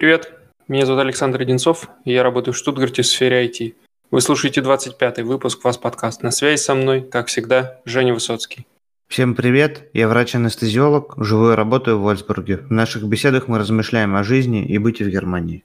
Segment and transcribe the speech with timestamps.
[0.00, 0.32] Привет,
[0.66, 3.74] меня зовут Александр Одинцов, и я работаю в Штутгарте в сфере IT.
[4.10, 6.22] Вы слушаете 25-й выпуск «Вас подкаст».
[6.22, 8.66] На связи со мной, как всегда, Женя Высоцкий.
[9.08, 12.56] Всем привет, я врач-анестезиолог, живу и работаю в Вольсбурге.
[12.56, 15.64] В наших беседах мы размышляем о жизни и быте в Германии.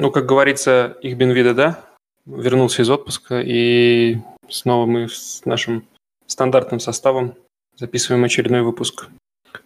[0.00, 1.84] Ну, как говорится, их бенвида, да?
[2.24, 5.88] Вернулся из отпуска, и снова мы с нашим
[6.28, 7.34] стандартным составом
[7.74, 9.08] записываем очередной выпуск.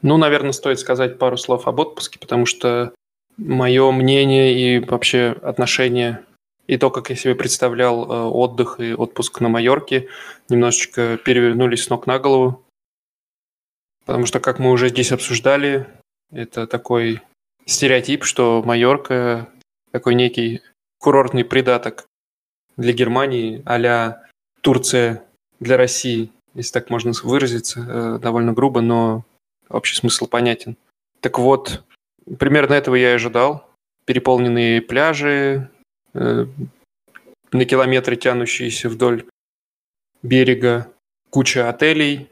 [0.00, 2.94] Ну, наверное, стоит сказать пару слов об отпуске, потому что
[3.36, 6.24] мое мнение и вообще отношение
[6.66, 10.08] и то, как я себе представлял э, отдых и отпуск на Майорке,
[10.48, 12.64] немножечко перевернулись с ног на голову.
[14.06, 15.86] Потому что, как мы уже здесь обсуждали,
[16.30, 17.20] это такой
[17.66, 19.51] стереотип, что Майорка
[19.92, 20.62] такой некий
[20.98, 22.06] курортный придаток
[22.76, 24.22] для Германии, а
[24.62, 25.22] Турция
[25.60, 29.24] для России, если так можно выразиться, э, довольно грубо, но
[29.68, 30.76] общий смысл понятен.
[31.20, 31.84] Так вот,
[32.38, 33.68] примерно этого я и ожидал.
[34.04, 35.70] Переполненные пляжи,
[36.14, 36.46] э,
[37.52, 39.24] на километры тянущиеся вдоль
[40.22, 40.88] берега,
[41.30, 42.28] куча отелей,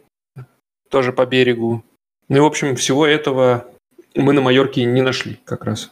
[0.89, 1.85] тоже по берегу.
[2.29, 3.67] Ну и, в общем, всего этого
[4.15, 5.91] мы на Майорке не нашли как раз.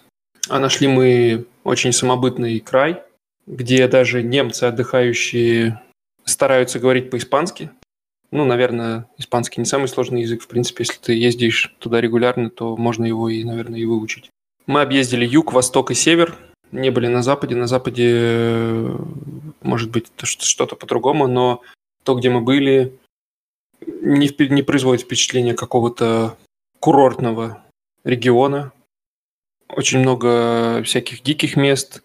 [0.48, 3.02] А нашли мы очень самобытный край,
[3.46, 5.82] где даже немцы, отдыхающие,
[6.24, 7.70] стараются говорить по-испански.
[8.30, 10.42] Ну, наверное, испанский не самый сложный язык.
[10.42, 14.30] В принципе, если ты ездишь туда регулярно, то можно его и, наверное, и выучить.
[14.66, 16.36] Мы объездили юг, восток и север.
[16.72, 17.54] Не были на западе.
[17.54, 18.90] На западе,
[19.62, 21.62] может быть, что-то по-другому, но
[22.04, 22.98] то, где мы были,
[23.86, 26.36] не, не производит впечатление какого-то
[26.80, 27.62] курортного
[28.04, 28.72] региона
[29.68, 32.02] очень много всяких диких мест.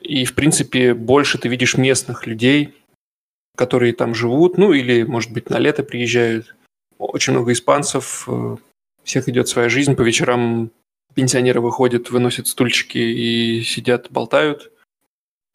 [0.00, 2.74] И, в принципе, больше ты видишь местных людей,
[3.56, 6.54] которые там живут, ну или, может быть, на лето приезжают.
[6.98, 8.56] Очень много испанцев, э,
[9.02, 9.96] всех идет своя жизнь.
[9.96, 10.70] По вечерам
[11.14, 14.70] пенсионеры выходят, выносят стульчики и сидят, болтают.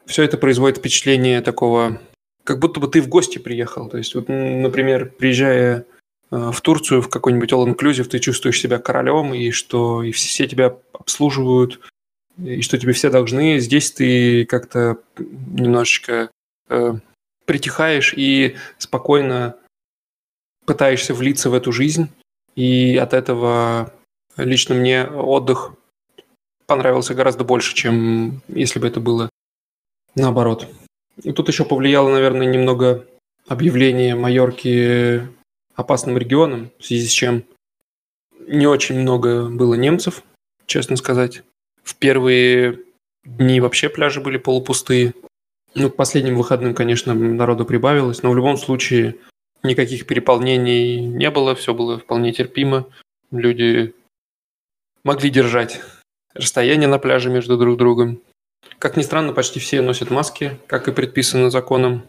[0.06, 2.00] Все это производит впечатление такого,
[2.44, 3.88] как будто бы ты в гости приехал.
[3.88, 5.86] То есть, вот, например, приезжая
[6.32, 10.74] в Турцию, в какой-нибудь all inclusive, ты чувствуешь себя королем, и что и все тебя
[10.94, 11.80] обслуживают,
[12.42, 13.58] и что тебе все должны.
[13.58, 16.30] Здесь ты как-то немножечко
[16.70, 16.94] э,
[17.44, 19.56] притихаешь и спокойно
[20.64, 22.08] пытаешься влиться в эту жизнь.
[22.56, 23.92] И от этого
[24.38, 25.74] лично мне отдых
[26.66, 29.28] понравился гораздо больше, чем если бы это было
[30.14, 30.66] наоборот.
[31.22, 33.06] И тут еще повлияло, наверное, немного
[33.46, 35.28] объявление Майорки
[35.74, 37.44] опасным регионом, в связи с чем
[38.46, 40.22] не очень много было немцев,
[40.66, 41.42] честно сказать.
[41.82, 42.80] В первые
[43.24, 45.14] дни вообще пляжи были полупустые.
[45.74, 49.16] Ну, к последним выходным, конечно, народу прибавилось, но в любом случае
[49.62, 52.86] никаких переполнений не было, все было вполне терпимо.
[53.30, 53.94] Люди
[55.04, 55.80] могли держать
[56.34, 58.20] расстояние на пляже между друг другом.
[58.78, 62.02] Как ни странно, почти все носят маски, как и предписано законом.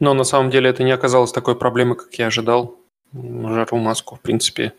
[0.00, 2.76] Но на самом деле это не оказалось такой проблемой, как я ожидал.
[3.12, 4.72] Жару маску, в принципе,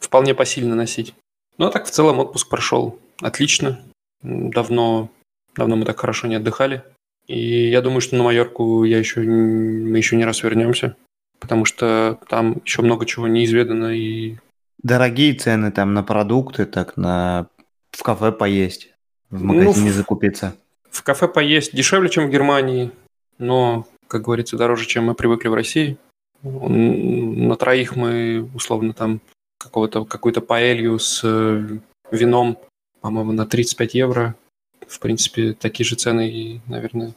[0.00, 1.14] вполне посильно носить.
[1.58, 3.80] Ну а так в целом отпуск прошел отлично.
[4.22, 5.10] Давно,
[5.54, 6.82] давно мы так хорошо не отдыхали.
[7.26, 10.96] И я думаю, что на Майорку я еще, мы еще не раз вернемся,
[11.40, 14.36] потому что там еще много чего неизведано и...
[14.82, 17.48] Дорогие цены там на продукты, так на
[17.90, 18.92] в кафе поесть,
[19.30, 20.54] в магазине ну, закупиться.
[20.90, 22.92] В кафе поесть дешевле, чем в Германии
[23.38, 25.96] но, как говорится, дороже, чем мы привыкли в России.
[26.42, 29.20] На троих мы, условно, там
[29.58, 31.78] какого-то, какую-то паэлью с э,
[32.10, 32.58] вином,
[33.00, 34.36] по-моему, на 35 евро.
[34.86, 37.14] В принципе, такие же цены и, наверное...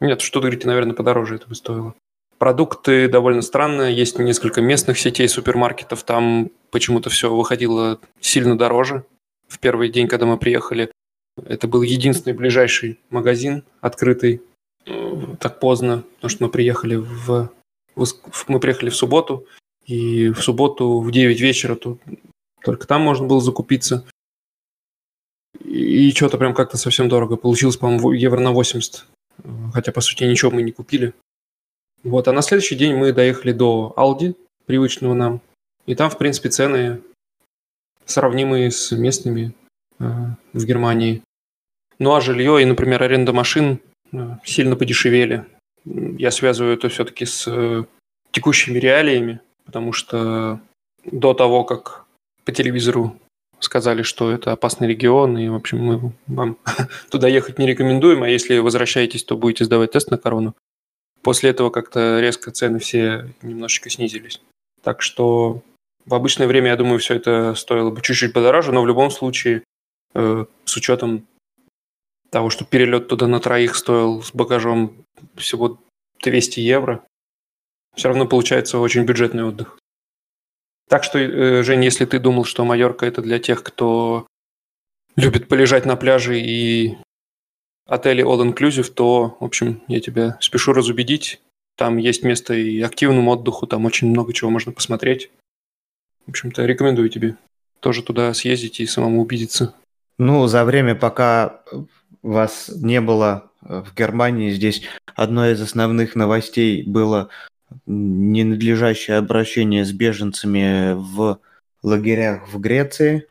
[0.00, 1.94] Нет, что говорите, наверное, подороже это бы стоило.
[2.38, 3.94] Продукты довольно странные.
[3.94, 6.02] Есть несколько местных сетей супермаркетов.
[6.02, 9.04] Там почему-то все выходило сильно дороже.
[9.48, 10.90] В первый день, когда мы приехали,
[11.36, 14.42] это был единственный ближайший магазин открытый
[14.84, 17.50] так поздно, потому что мы приехали в,
[18.48, 19.46] мы приехали в субботу,
[19.86, 22.00] и в субботу в 9 вечера тут
[22.64, 24.04] только там можно было закупиться.
[25.64, 27.36] И что-то прям как-то совсем дорого.
[27.36, 29.06] Получилось, по-моему, евро на 80.
[29.72, 31.14] Хотя, по сути, ничего мы не купили.
[32.02, 34.34] Вот, а на следующий день мы доехали до Алди,
[34.66, 35.40] привычного нам.
[35.86, 37.02] И там, в принципе, цены
[38.06, 39.54] сравнимые с местными
[39.98, 40.04] э,
[40.52, 41.22] в Германии.
[41.98, 43.80] Ну а жилье и, например, аренда машин
[44.44, 45.44] сильно подешевели.
[45.84, 47.84] Я связываю это все-таки с э,
[48.30, 50.60] текущими реалиями, потому что
[51.04, 52.04] до того, как
[52.44, 53.16] по телевизору
[53.58, 56.56] сказали, что это опасный регион, и, в общем, мы вам
[57.10, 60.54] туда ехать не рекомендуем, а если возвращаетесь, то будете сдавать тест на корону.
[61.22, 64.40] После этого как-то резко цены все немножечко снизились.
[64.82, 65.62] Так что
[66.04, 69.62] в обычное время, я думаю, все это стоило бы чуть-чуть подороже, но в любом случае,
[70.14, 71.26] э, с учетом
[72.32, 75.04] того, что перелет туда на троих стоил с багажом
[75.36, 75.78] всего
[76.24, 77.04] 200 евро,
[77.94, 79.78] все равно получается очень бюджетный отдых.
[80.88, 84.26] Так что, э, Жень, если ты думал, что Майорка это для тех, кто
[85.14, 86.96] любит полежать на пляже и
[87.86, 91.40] отели all inclusive, то, в общем, я тебя спешу разубедить.
[91.76, 95.30] Там есть место и активному отдыху, там очень много чего можно посмотреть.
[96.26, 97.36] В общем-то, рекомендую тебе
[97.80, 99.74] тоже туда съездить и самому убедиться.
[100.18, 101.62] Ну, за время, пока
[102.22, 104.82] вас не было э, в Германии, здесь
[105.14, 107.28] одной из основных новостей было
[107.86, 111.38] ненадлежащее обращение с беженцами в
[111.82, 113.26] лагерях в Греции.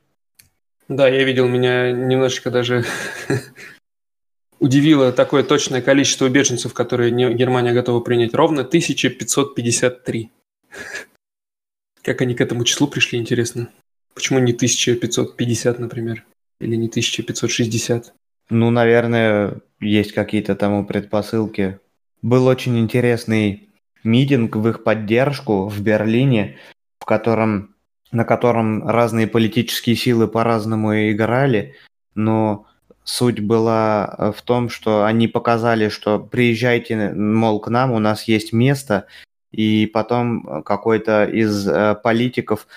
[0.88, 2.84] Да, я видел, меня немножечко даже
[4.60, 8.34] удивило такое точное количество беженцев, которые Германия готова принять.
[8.34, 10.30] Ровно 1553.
[12.04, 13.70] Как они к этому числу пришли, интересно?
[14.14, 16.26] Почему не 1550, например?
[16.60, 18.14] Или не 1560?
[18.52, 21.80] Ну, наверное, есть какие-то тому предпосылки.
[22.22, 23.70] Был очень интересный
[24.04, 26.58] митинг в их поддержку в Берлине,
[27.00, 27.76] в котором,
[28.12, 31.76] на котором разные политические силы по-разному играли,
[32.14, 32.66] но
[33.06, 38.26] суть была э, в том, что они показали, что приезжайте, мол, к нам, у нас
[38.26, 39.08] есть место,
[39.54, 42.68] и потом какой-то из э, политиков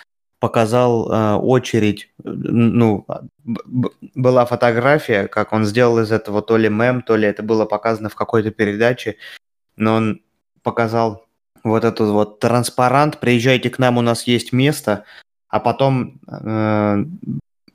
[0.45, 3.07] показал э, очередь, ну,
[4.15, 8.11] была фотография, как он сделал из этого то ли мем, то ли это было показано
[8.11, 9.17] в какой-то передаче,
[9.77, 10.21] но он
[10.63, 11.25] показал
[11.63, 15.05] вот этот вот транспарант, приезжайте к нам, у нас есть место,
[15.49, 17.05] а потом э,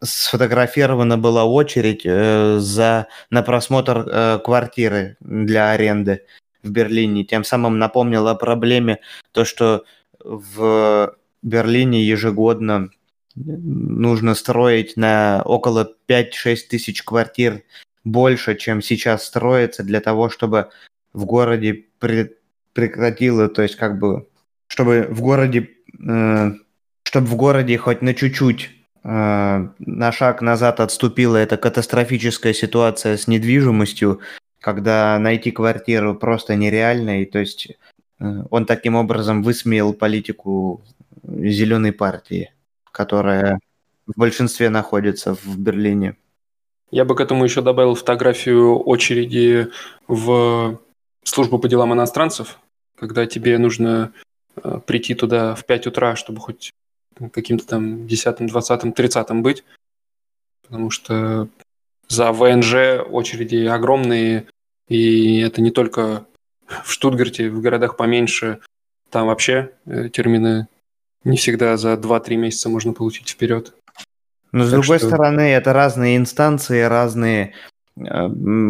[0.03, 6.21] сфотографирована была очередь э, за, на просмотр э, квартиры для аренды
[6.61, 7.23] в Берлине.
[7.23, 8.99] Тем самым напомнил о проблеме
[9.31, 9.85] то, что
[10.19, 12.89] в Берлине ежегодно
[13.35, 17.63] нужно строить на около 5-6 тысяч квартир
[18.03, 20.69] больше, чем сейчас строится, для того, чтобы
[21.13, 22.35] в городе при,
[22.73, 24.27] прекратило, то есть как бы,
[24.67, 25.69] чтобы в городе,
[26.07, 26.51] э,
[27.03, 28.69] чтобы в городе хоть на чуть-чуть
[29.03, 34.19] э, на шаг назад отступила эта катастрофическая ситуация с недвижимостью,
[34.59, 37.71] когда найти квартиру просто нереально, и то есть
[38.19, 40.83] э, он таким образом высмеял политику
[41.29, 42.53] зеленой партии,
[42.91, 43.59] которая
[44.07, 46.15] в большинстве находится в Берлине.
[46.91, 49.69] Я бы к этому еще добавил фотографию очереди
[50.07, 50.79] в
[51.23, 52.59] службу по делам иностранцев,
[52.97, 54.11] когда тебе нужно
[54.55, 56.71] э, прийти туда в 5 утра, чтобы хоть
[57.31, 59.63] каким-то там 10, 20, 30 быть,
[60.63, 61.47] потому что
[62.07, 64.47] за ВНЖ очереди огромные,
[64.87, 66.25] и это не только
[66.83, 68.59] в Штутгарте, в городах поменьше,
[69.11, 70.67] там вообще э, термины
[71.23, 73.73] не всегда за 2-3 месяца можно получить вперед.
[74.51, 75.07] Но с так другой что...
[75.07, 77.53] стороны, это разные инстанции, разные
[77.97, 78.03] э,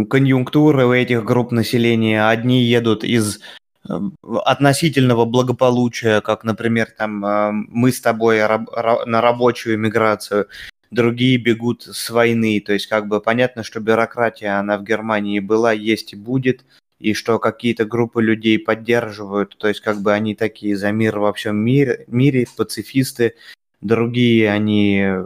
[0.09, 2.27] конъюнктуры у этих групп населения.
[2.27, 3.39] Одни едут из
[3.87, 3.93] э,
[4.45, 10.47] относительного благополучия, как, например, там э, мы с тобой на рабочую миграцию,
[10.91, 12.59] другие бегут с войны.
[12.65, 16.65] То есть, как бы понятно, что бюрократия, она в Германии была, есть и будет–
[16.99, 21.33] и что какие-то группы людей поддерживают, то есть как бы они такие за мир во
[21.33, 23.35] всем мире, мире пацифисты,
[23.81, 25.25] другие они э,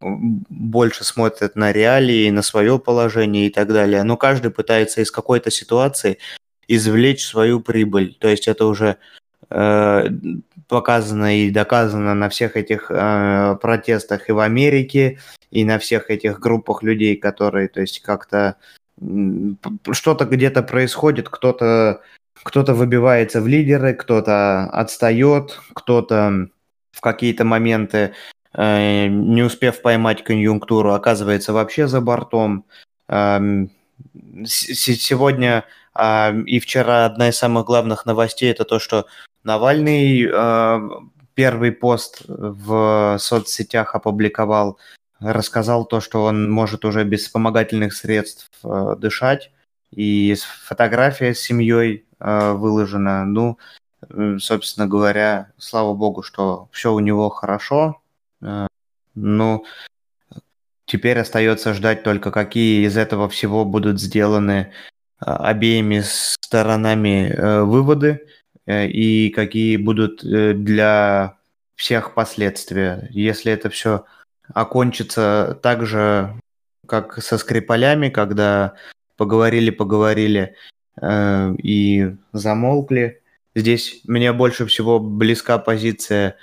[0.00, 4.02] больше смотрят на реалии, на свое положение и так далее.
[4.02, 6.18] Но каждый пытается из какой-то ситуации
[6.66, 8.16] извлечь свою прибыль.
[8.18, 8.96] То есть это уже
[9.50, 10.08] э,
[10.66, 15.20] показано и доказано на всех этих э, протестах и в Америке,
[15.52, 18.56] и на всех этих группах людей, которые, то есть как-то
[19.92, 22.00] что-то где-то происходит, кто-то
[22.42, 26.48] кто-то выбивается в лидеры, кто-то отстает, кто-то
[26.92, 28.12] в какие-то моменты,
[28.52, 32.66] э, не успев поймать конъюнктуру, оказывается вообще за бортом.
[33.08, 33.40] Э,
[34.44, 35.64] сегодня
[35.96, 39.06] э, и вчера одна из самых главных новостей это то, что
[39.44, 40.90] Навальный э,
[41.34, 44.78] первый пост в соцсетях опубликовал
[45.20, 49.50] рассказал то, что он может уже без вспомогательных средств э, дышать,
[49.90, 53.24] и фотография с семьей э, выложена.
[53.24, 53.58] Ну,
[54.08, 58.02] э, собственно говоря, слава богу, что все у него хорошо.
[58.42, 58.66] Э,
[59.14, 59.64] ну,
[60.86, 64.72] теперь остается ждать только, какие из этого всего будут сделаны
[65.20, 68.26] э, обеими сторонами э, выводы
[68.66, 71.38] э, и какие будут э, для
[71.76, 73.08] всех последствия.
[73.10, 74.04] Если это все
[74.52, 76.34] окончится так же,
[76.86, 78.74] как со Скрипалями, когда
[79.16, 80.56] поговорили-поговорили
[81.00, 83.22] э, и замолкли.
[83.54, 86.36] Здесь мне больше всего близка позиция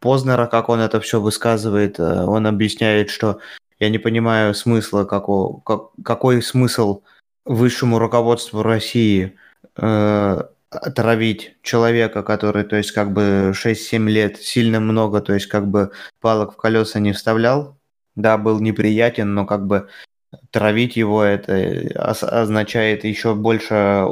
[0.00, 1.98] Познера, как он это все высказывает.
[1.98, 3.40] Э, он объясняет, что
[3.78, 7.02] я не понимаю смысла, какого, как, какой смысл
[7.44, 9.36] высшему руководству России
[9.76, 15.66] э, отравить человека, который, то есть, как бы 6-7 лет, сильно много, то есть, как
[15.68, 17.78] бы палок в колеса не вставлял.
[18.16, 19.88] Да, был неприятен, но как бы
[20.50, 21.54] травить его это
[21.94, 24.06] означает еще больше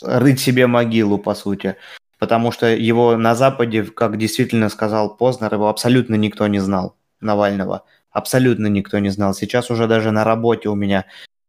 [0.00, 1.76] рыть себе могилу, по сути.
[2.18, 7.84] Потому что его на Западе, как действительно сказал Познер, его абсолютно никто не знал, Навального.
[8.10, 9.34] Абсолютно никто не знал.
[9.34, 11.04] Сейчас уже даже на работе у меня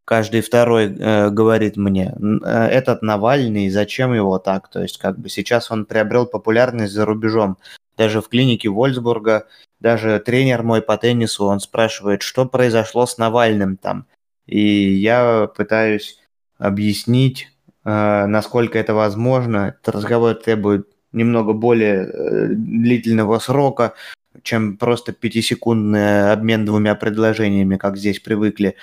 [0.08, 4.70] каждый второй э, говорит мне, э, этот Навальный, зачем его так?
[4.70, 7.58] То есть как бы сейчас он приобрел популярность за рубежом.
[7.98, 9.48] Даже в клинике Вольсбурга,
[9.82, 14.06] даже тренер мой по теннису, он спрашивает, что произошло с Навальным там.
[14.46, 16.18] И я пытаюсь
[16.58, 17.52] объяснить,
[17.84, 19.76] э, насколько это возможно.
[19.82, 23.94] Этот разговор требует немного более э, длительного срока,
[24.42, 28.78] чем просто пятисекундный обмен двумя предложениями, как здесь привыкли.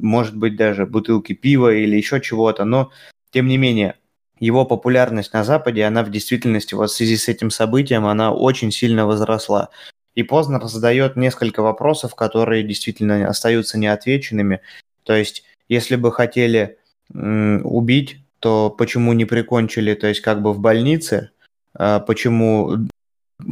[0.00, 2.90] Может быть, даже бутылки пива или еще чего-то, но,
[3.30, 3.96] тем не менее,
[4.38, 8.72] его популярность на Западе, она в действительности вот в связи с этим событием, она очень
[8.72, 9.68] сильно возросла.
[10.14, 14.60] И Познер задает несколько вопросов, которые действительно остаются неотвеченными.
[15.04, 16.78] То есть, если бы хотели
[17.12, 21.30] убить, то почему не прикончили, то есть как бы в больнице,
[21.74, 22.88] а почему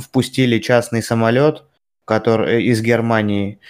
[0.00, 1.64] впустили частный самолет
[2.08, 3.60] который, из Германии,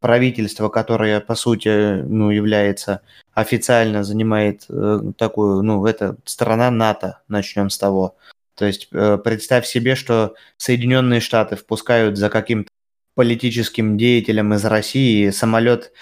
[0.00, 3.00] правительство, которое, по сути, ну, является
[3.34, 8.16] официально занимает э, такую, ну, это страна НАТО, начнем с того.
[8.54, 12.70] То есть э, представь себе, что Соединенные Штаты впускают за каким-то
[13.14, 15.92] политическим деятелем из России самолет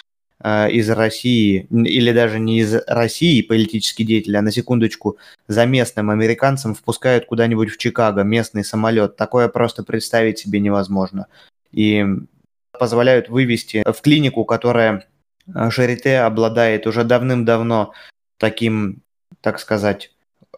[0.41, 6.09] э, из России, или даже не из России политический деятель, а на секундочку за местным
[6.09, 9.15] американцем впускают куда-нибудь в Чикаго местный самолет.
[9.15, 11.27] Такое просто представить себе невозможно.
[11.71, 12.05] И
[12.75, 15.05] позволяют вывести в клинику, которая
[15.47, 17.93] э, Шарите обладает уже давным-давно
[18.37, 19.01] таким,
[19.41, 20.11] так сказать,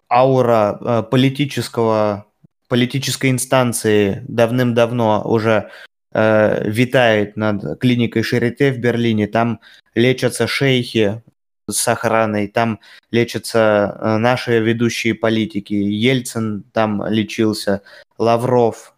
[0.10, 2.26] аура э, политического,
[2.68, 5.70] политической инстанции давным-давно уже
[6.14, 9.28] э, витает над клиникой Шарите в Берлине.
[9.28, 9.60] Там
[9.96, 11.22] лечатся шейхи
[11.70, 12.80] с охраной, там
[13.12, 15.74] лечатся э, наши ведущие политики.
[15.74, 17.82] Ельцин там лечился,
[18.18, 18.94] Лавров,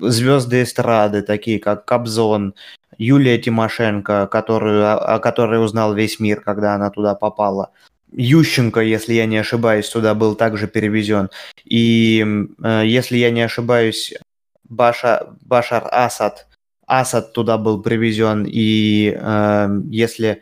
[0.00, 2.54] звезды эстрады, такие как Кобзон,
[2.98, 7.70] Юлия Тимошенко, которую, о которой узнал весь мир, когда она туда попала.
[8.12, 11.30] Ющенко, если я не ошибаюсь, туда был также перевезен.
[11.64, 12.24] И,
[12.62, 14.14] э, если я не ошибаюсь,
[14.68, 16.46] Баша, Башар Асад,
[16.86, 18.46] Асад туда был привезен.
[18.48, 20.40] И э, если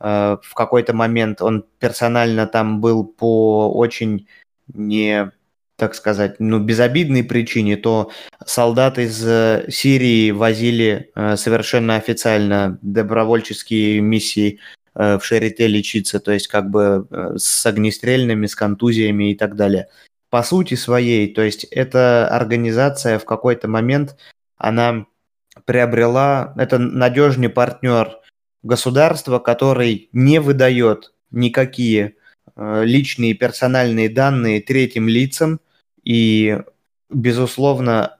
[0.00, 4.26] э, в какой-то момент он персонально там был по очень
[4.72, 5.30] не
[5.76, 8.10] так сказать, ну, безобидной причине, то
[8.46, 14.60] солдат из э, Сирии возили э, совершенно официально добровольческие миссии
[14.94, 19.88] э, в Шарите лечиться, то есть как бы с огнестрельными, с контузиями и так далее.
[20.30, 24.16] По сути своей, то есть эта организация в какой-то момент,
[24.56, 25.06] она
[25.64, 28.18] приобрела, это надежный партнер
[28.62, 32.14] государства, который не выдает никакие
[32.56, 35.60] личные персональные данные третьим лицам,
[36.04, 36.60] и,
[37.10, 38.16] безусловно,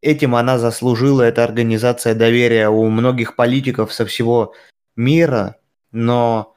[0.00, 4.54] этим она заслужила, эта организация доверия у многих политиков со всего
[4.96, 5.56] мира,
[5.92, 6.54] но,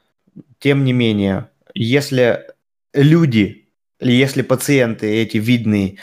[0.58, 2.46] тем не менее, если
[2.92, 3.68] люди,
[4.00, 5.98] если пациенты эти видные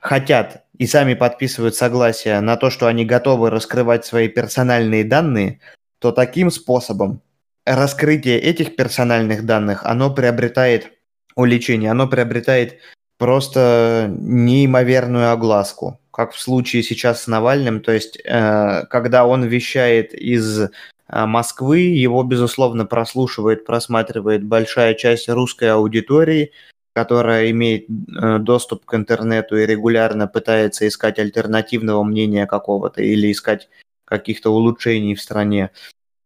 [0.00, 5.60] хотят и сами подписывают согласие на то, что они готовы раскрывать свои персональные данные,
[5.98, 7.20] то таким способом
[7.64, 10.92] раскрытие этих персональных данных, оно приобретает
[11.36, 12.78] уличение, оно приобретает
[13.18, 17.80] просто неимоверную огласку, как в случае сейчас с Навальным.
[17.80, 20.68] То есть, э, когда он вещает из э,
[21.08, 26.50] Москвы, его, безусловно, прослушивает, просматривает большая часть русской аудитории,
[26.94, 33.68] которая имеет э, доступ к интернету и регулярно пытается искать альтернативного мнения какого-то или искать
[34.04, 35.70] каких-то улучшений в стране.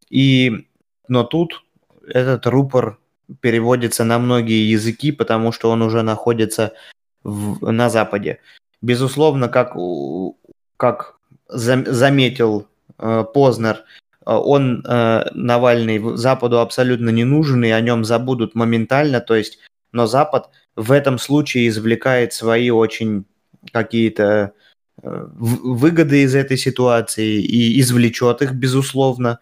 [0.09, 0.66] И,
[1.09, 1.65] но тут
[2.07, 2.99] этот рупор
[3.41, 6.73] переводится на многие языки, потому что он уже находится
[7.23, 8.41] в, на Западе.
[8.83, 9.77] Безусловно, как,
[10.77, 11.17] как
[11.49, 18.55] заметил э, Познер, э, он, э, Навальный, Западу абсолютно не нужен, и о нем забудут
[18.55, 19.59] моментально, то есть,
[19.93, 23.25] но Запад в этом случае извлекает свои очень
[23.73, 24.53] какие-то
[25.03, 29.41] выгоды из этой ситуации и извлечет их, безусловно.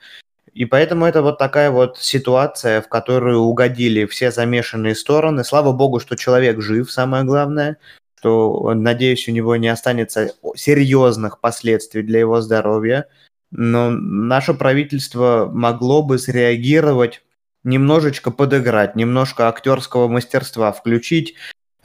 [0.54, 5.42] И поэтому это вот такая вот ситуация, в которую угодили все замешанные стороны.
[5.42, 7.78] Слава богу, что человек жив, самое главное,
[8.25, 13.06] что, надеюсь, у него не останется серьезных последствий для его здоровья.
[13.50, 17.23] Но наше правительство могло бы среагировать,
[17.64, 21.34] немножечко подыграть, немножко актерского мастерства включить,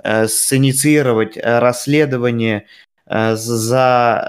[0.04, 2.68] э, синициировать э, расследование,
[3.10, 4.24] за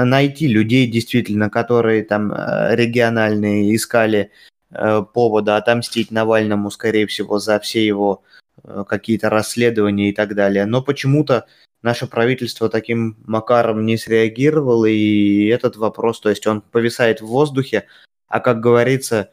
[0.00, 4.30] э, найти людей действительно, которые там э, региональные искали
[5.14, 8.22] повода отомстить Навальному, скорее всего, за все его
[8.86, 10.66] какие-то расследования и так далее.
[10.66, 11.46] Но почему-то
[11.82, 17.86] наше правительство таким макаром не среагировало, и этот вопрос, то есть он повисает в воздухе,
[18.26, 19.30] а как говорится,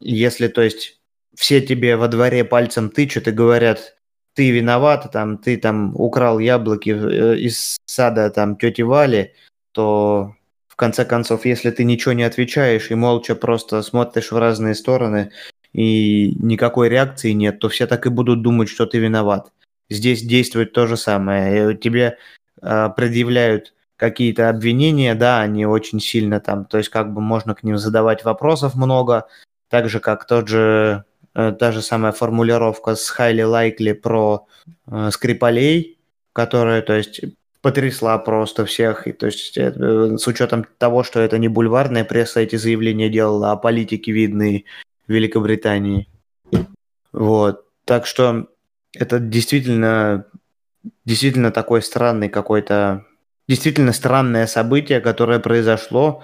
[0.00, 1.00] если, то есть,
[1.34, 3.96] все тебе во дворе пальцем тычут и говорят,
[4.34, 9.34] ты виноват, там, ты там украл яблоки э, из сада там тети Вали,
[9.72, 10.34] то
[10.68, 15.30] в конце концов, если ты ничего не отвечаешь и молча просто смотришь в разные стороны
[15.72, 19.52] и никакой реакции нет, то все так и будут думать, что ты виноват.
[19.90, 21.76] Здесь действует то же самое.
[21.76, 22.18] Тебе
[22.62, 27.62] э, предъявляют какие-то обвинения, да, они очень сильно там, то есть как бы можно к
[27.62, 29.28] ним задавать вопросов много,
[29.68, 34.46] так же как тот же Э, та же самая формулировка с highly likely про
[34.86, 35.98] э, Скрипалей,
[36.32, 37.22] которая, то есть,
[37.62, 39.06] потрясла просто всех.
[39.06, 43.52] И, то есть, э, с учетом того, что это не бульварная пресса эти заявления делала,
[43.52, 44.64] а политики видные
[45.08, 46.08] Великобритании.
[47.12, 47.64] Вот.
[47.84, 48.48] Так что
[48.94, 50.26] это действительно,
[51.04, 53.04] действительно такой странный какой-то,
[53.48, 56.22] действительно странное событие, которое произошло,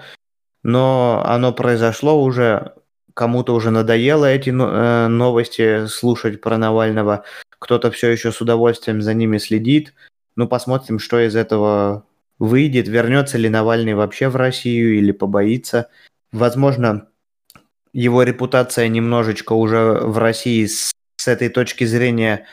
[0.63, 2.73] но оно произошло уже
[3.19, 7.25] кому-то уже надоело эти э, новости слушать про Навального,
[7.59, 9.93] кто-то все еще с удовольствием за ними следит.
[10.37, 12.05] Ну, посмотрим, что из этого
[12.39, 15.89] выйдет, вернется ли Навальный вообще в Россию или побоится.
[16.31, 17.09] Возможно,
[17.91, 22.45] его репутация немножечко уже в России с, с этой точки зрения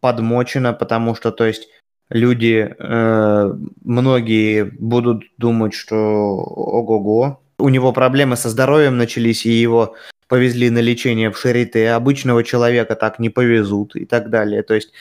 [0.00, 1.68] подмочена, потому что, то есть,
[2.08, 3.52] люди, э,
[3.84, 9.96] многие будут думать, что ого-го, у него проблемы со здоровьем начались, и его
[10.28, 14.62] повезли на лечение в Шарите, обычного человека так не повезут и так далее.
[14.62, 14.92] То есть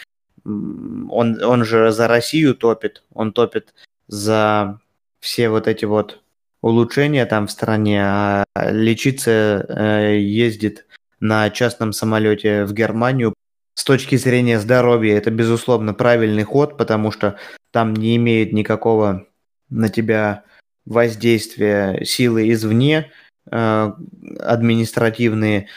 [0.44, 3.74] он, он же за Россию топит, он топит
[4.08, 4.80] за
[5.20, 6.22] все вот эти вот
[6.62, 10.86] улучшения там в стране, а лечиться э, ездит
[11.20, 13.34] на частном самолете в Германию.
[13.74, 17.38] С точки зрения здоровья это, безусловно, правильный ход, потому что
[17.72, 19.26] там не имеет никакого
[19.70, 20.44] на тебя
[20.86, 23.12] воздействия силы извне,
[23.52, 23.92] э,
[24.40, 25.68] административные,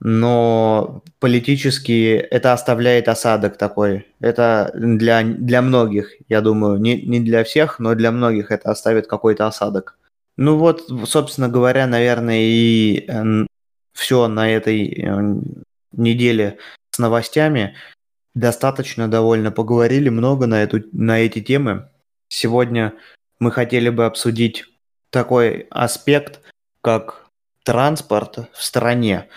[0.00, 4.06] но политически это оставляет осадок такой.
[4.20, 9.06] Это для, для многих, я думаю, не, не для всех, но для многих это оставит
[9.06, 9.98] какой-то осадок.
[10.36, 13.46] Ну вот, собственно говоря, наверное, и э,
[13.92, 15.40] все на этой э,
[15.92, 16.58] неделе
[16.90, 17.74] с новостями.
[18.34, 21.88] Достаточно довольно поговорили много на, эту, на эти темы.
[22.28, 22.92] Сегодня
[23.38, 24.64] мы хотели бы обсудить
[25.10, 26.40] такой аспект,
[26.80, 27.26] как
[27.62, 29.28] транспорт в стране.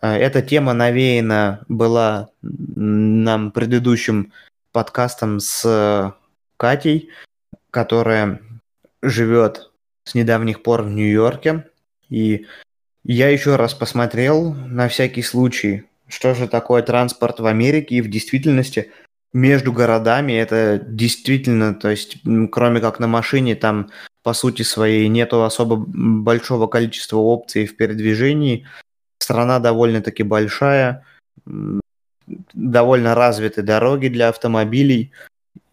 [0.00, 4.32] Э, эта тема навеяна была нам предыдущим
[4.72, 6.14] подкастом с
[6.56, 7.10] Катей,
[7.70, 8.40] которая
[9.02, 9.70] живет
[10.04, 11.66] с недавних пор в Нью-Йорке.
[12.08, 12.46] И
[13.04, 18.10] я еще раз посмотрел на всякий случай, что же такое транспорт в Америке, и в
[18.10, 18.92] действительности–
[19.36, 22.16] между городами это действительно, то есть,
[22.50, 23.90] кроме как на машине, там
[24.22, 28.66] по сути своей нету особо большого количества опций в передвижении.
[29.18, 31.04] Страна довольно-таки большая,
[32.54, 35.12] довольно развиты дороги для автомобилей.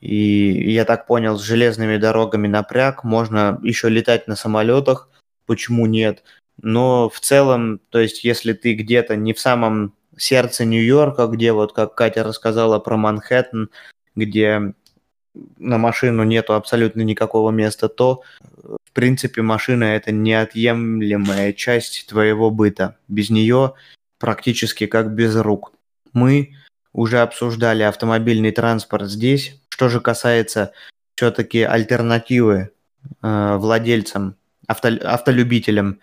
[0.02, 5.10] И я так понял, с железными дорогами напряг, можно еще летать на самолетах,
[5.46, 6.24] почему нет.
[6.62, 11.74] Но в целом, то есть если ты где-то не в самом сердце Нью-Йорка, где вот,
[11.74, 13.70] как Катя рассказала про Манхэттен,
[14.16, 14.74] где
[15.58, 18.22] на машину нету абсолютно никакого места, то,
[18.62, 22.98] в принципе, машина– это неотъемлемая часть твоего быта.
[23.08, 23.74] Без нее
[24.20, 25.74] практически как без рук.
[26.14, 26.56] Мы
[26.94, 29.60] уже обсуждали автомобильный транспорт здесь.
[29.70, 30.72] Что же касается
[31.16, 32.70] все-таки альтернативы
[33.22, 34.36] э, владельцам,
[34.68, 36.00] авто, автолюбителям,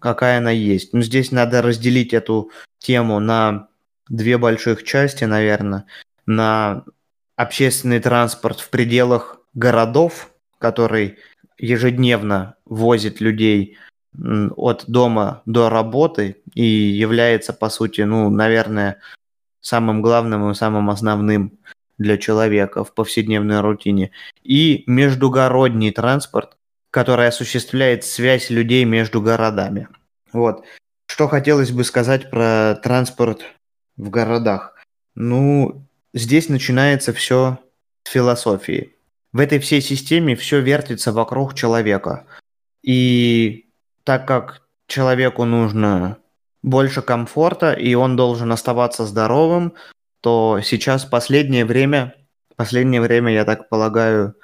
[0.00, 0.92] какая она есть.
[0.92, 3.68] Ну, здесь надо разделить эту тему на
[4.08, 5.86] две больших части, наверное.
[6.26, 6.84] На
[7.36, 11.18] общественный транспорт в пределах городов, который
[11.58, 13.76] ежедневно возит людей
[14.56, 18.98] от дома до работы и является, по сути, ну, наверное,
[19.60, 21.58] самым главным и самым основным
[21.98, 24.10] для человека в повседневной рутине.
[24.42, 26.56] и междугородний транспорт,
[26.90, 29.88] который осуществляет связь людей между городами.
[30.32, 30.64] Вот.
[31.06, 33.42] Что хотелось бы сказать про транспорт
[33.96, 34.74] в городах?
[35.14, 37.58] Ну, здесь начинается все
[38.04, 38.94] с философии.
[39.32, 42.26] В этой всей системе все вертится вокруг человека.
[42.82, 43.66] И
[44.04, 46.18] так как человеку нужно
[46.62, 49.74] больше комфорта, и он должен оставаться здоровым,
[50.20, 52.14] то сейчас последнее время,
[52.56, 54.34] последнее время, я так полагаю,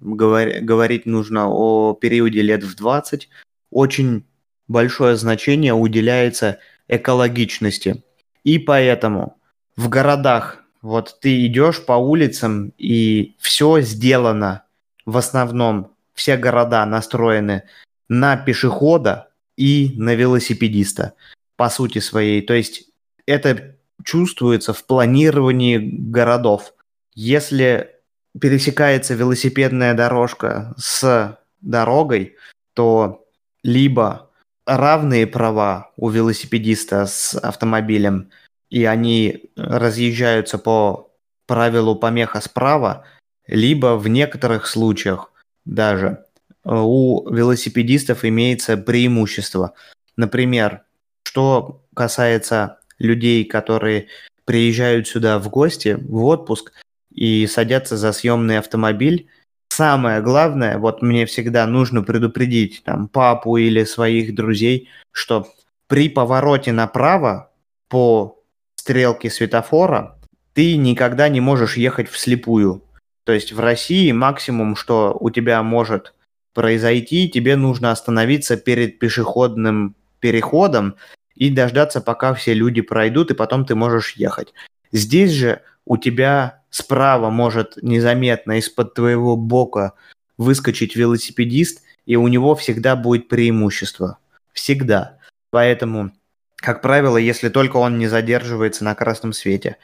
[0.00, 3.28] говор, говорить нужно о периоде лет в 20,
[3.70, 4.24] очень
[4.68, 6.58] большое значение уделяется
[6.88, 8.02] экологичности.
[8.44, 9.36] И поэтому
[9.76, 14.64] в городах вот ты идешь по улицам, и все сделано
[15.04, 17.64] в основном, все города настроены
[18.08, 21.14] на пешехода и на велосипедиста
[21.56, 22.42] по сути своей.
[22.42, 22.90] То есть
[23.26, 26.74] это чувствуется в планировании городов.
[27.14, 27.90] Если
[28.38, 32.36] пересекается велосипедная дорожка с дорогой,
[32.74, 33.26] то
[33.62, 34.30] либо
[34.66, 38.30] равные права у велосипедиста с автомобилем,
[38.68, 41.10] и они разъезжаются по
[41.46, 43.04] правилу помеха справа,
[43.46, 45.32] либо в некоторых случаях
[45.64, 46.24] даже
[46.64, 49.74] у велосипедистов имеется преимущество.
[50.16, 50.82] Например,
[51.24, 54.08] что касается людей, которые
[54.44, 56.72] приезжают сюда в гости, в отпуск
[57.20, 59.28] и садятся за съемный автомобиль,
[59.68, 65.46] самое главное, вот мне всегда нужно предупредить там папу или своих друзей, что
[65.86, 67.50] при повороте направо
[67.88, 68.42] по
[68.74, 70.18] стрелке светофора
[70.54, 72.82] ты никогда не можешь ехать вслепую.
[73.24, 76.14] То есть в России максимум, что у тебя может
[76.54, 80.94] произойти, тебе нужно остановиться перед пешеходным переходом
[81.34, 84.54] и дождаться, пока все люди пройдут, и потом ты можешь ехать.
[84.90, 89.92] Здесь же у тебя справа может незаметно из-под твоего бока
[90.38, 94.18] выскочить велосипедист, и у него всегда будет преимущество.
[94.52, 95.18] Всегда.
[95.50, 96.12] Поэтому,
[96.56, 99.76] как правило, если только он не задерживается на красном свете.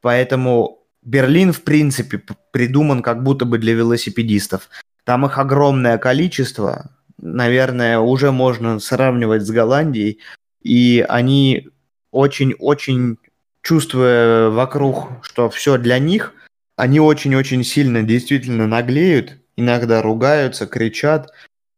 [0.00, 4.68] Поэтому Берлин, в принципе, придуман как будто бы для велосипедистов.
[5.04, 10.20] Там их огромное количество, наверное, уже можно сравнивать с Голландией,
[10.62, 11.68] и они
[12.10, 13.18] очень-очень,
[13.64, 16.34] чувствуя вокруг, что все для них,
[16.76, 21.32] они очень-очень сильно действительно наглеют, иногда ругаются, кричат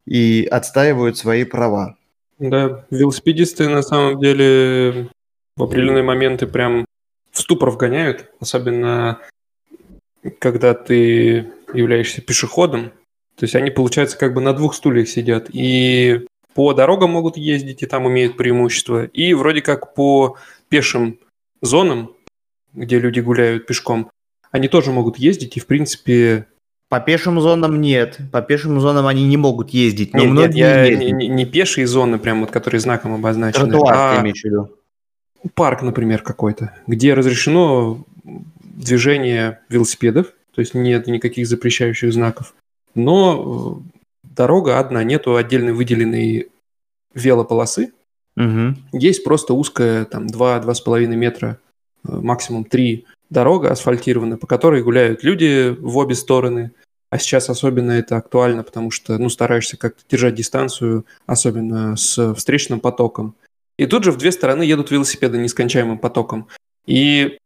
[0.07, 1.97] и отстаивают свои права.
[2.39, 5.09] Да, велосипедисты на самом деле
[5.57, 6.85] в определенные моменты прям
[7.31, 9.21] в ступор вгоняют, особенно
[10.39, 12.91] когда ты являешься пешеходом.
[13.37, 15.49] То есть они, получается, как бы на двух стульях сидят.
[15.53, 19.05] И по дорогам могут ездить, и там имеют преимущество.
[19.05, 20.37] И вроде как по
[20.69, 21.19] пешим
[21.63, 22.13] зонам,
[22.73, 24.11] где люди гуляют пешком,
[24.51, 26.47] они тоже могут ездить, и в принципе...
[26.89, 28.19] По пешим зонам нет.
[28.31, 30.15] По пешим зонам они не могут ездить.
[30.15, 33.71] Но нет, нет, я не, не, не пешие зоны, прям вот, которые знаком обозначены.
[33.71, 34.15] Тротуар, а...
[34.15, 34.71] ты имеешь в виду?
[35.55, 38.05] Парк, например, какой-то, где разрешено
[38.63, 42.55] движение велосипедов, то есть нет никаких запрещающих знаков.
[42.95, 43.83] Но
[44.23, 46.49] дорога одна, нету отдельной выделенной
[47.15, 47.93] велополосы.
[48.37, 48.75] Угу.
[48.93, 51.59] Есть просто узкая, там, 2-2,5 метра,
[52.07, 56.73] э, максимум 3 дорога асфальтированная, по которой гуляют люди в обе стороны.
[57.11, 62.81] А сейчас особенно это актуально, потому что, ну, стараешься как-то держать дистанцию, особенно с встречным
[62.81, 63.35] потоком.
[63.79, 66.49] И тут же в две стороны едут велосипеды нескончаемым потоком.
[66.87, 67.39] И,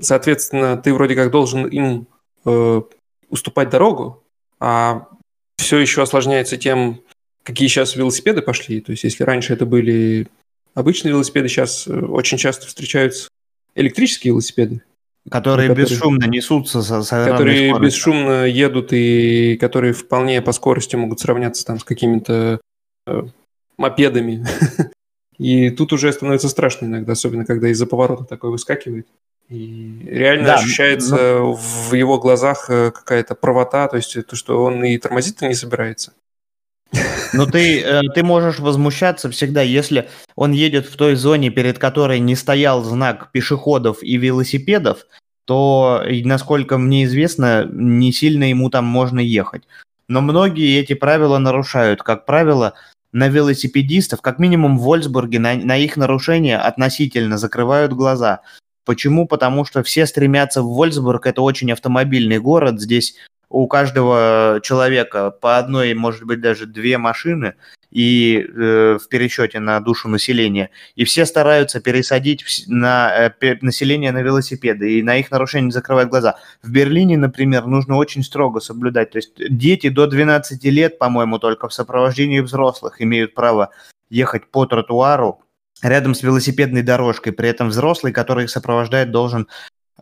[0.00, 2.06] соответственно, ты вроде как должен им
[2.44, 2.82] э,
[3.28, 4.22] уступать дорогу,
[4.60, 5.08] а
[5.58, 7.00] все еще осложняется тем,
[7.44, 8.80] какие сейчас велосипеды пошли.
[8.80, 10.26] То есть, если раньше это были
[10.74, 13.28] обычные велосипеды, сейчас э, очень часто встречаются
[13.76, 14.82] электрические велосипеды.
[15.30, 17.86] Которые, которые бесшумно несутся со, со Которые скоростью.
[17.86, 22.60] бесшумно едут и которые вполне по скорости могут сравняться там с какими-то
[23.06, 23.22] э,
[23.78, 24.44] мопедами.
[25.38, 29.08] И тут уже становится страшно иногда, особенно когда из-за поворота такой выскакивает.
[29.48, 31.54] И реально да, ощущается но...
[31.54, 36.12] в его глазах э, какая-то правота, то есть то, что он и тормозить-то не собирается.
[37.32, 42.20] Ну, ты, э, ты можешь возмущаться всегда, если он едет в той зоне, перед которой
[42.20, 45.06] не стоял знак пешеходов и велосипедов,
[45.44, 49.62] то, насколько мне известно, не сильно ему там можно ехать.
[50.08, 52.02] Но многие эти правила нарушают.
[52.02, 52.74] Как правило,
[53.12, 58.40] на велосипедистов, как минимум в Вольсбурге, на, на их нарушения относительно закрывают глаза.
[58.84, 59.26] Почему?
[59.26, 63.14] Потому что все стремятся в Вольсбург, это очень автомобильный город, здесь
[63.54, 67.54] у каждого человека по одной, может быть, даже две машины
[67.92, 70.70] и э, в пересчете на душу населения.
[70.96, 76.36] И все стараются пересадить на э, население на велосипеды, и на их нарушение закрывают глаза.
[76.64, 79.12] В Берлине, например, нужно очень строго соблюдать.
[79.12, 83.70] То есть дети до 12 лет, по-моему, только в сопровождении взрослых имеют право
[84.10, 85.42] ехать по тротуару
[85.80, 87.32] рядом с велосипедной дорожкой.
[87.32, 89.46] При этом взрослый, который их сопровождает, должен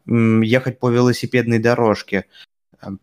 [0.07, 2.25] ехать по велосипедной дорожке.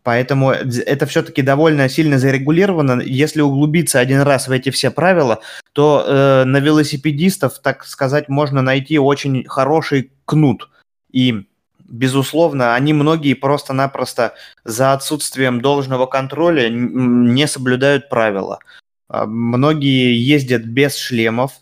[0.02, 3.00] Поэтому это все-таки довольно сильно зарегулировано.
[3.00, 5.40] Если углубиться один раз в эти все правила,
[5.72, 10.68] то э, на велосипедистов, так сказать, можно найти очень хороший кнут.
[11.10, 11.46] И,
[11.78, 18.58] безусловно, они многие просто-напросто за отсутствием должного контроля не соблюдают правила.
[19.08, 21.52] А, многие ездят без шлемов.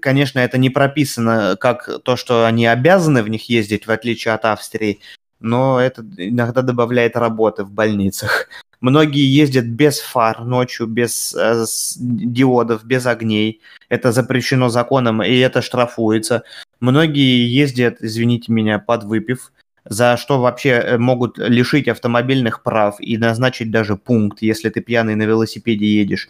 [0.00, 4.44] Конечно, это не прописано как то, что они обязаны в них ездить, в отличие от
[4.44, 5.00] Австрии,
[5.40, 8.48] но это иногда добавляет работы в больницах.
[8.80, 11.64] Многие ездят без фар ночью, без э,
[11.98, 13.60] диодов, без огней.
[13.88, 16.44] Это запрещено законом, и это штрафуется.
[16.78, 19.52] Многие ездят, извините меня, подвыпив,
[19.84, 25.16] за что вообще э, могут лишить автомобильных прав и назначить даже пункт, если ты пьяный
[25.16, 26.28] на велосипеде едешь.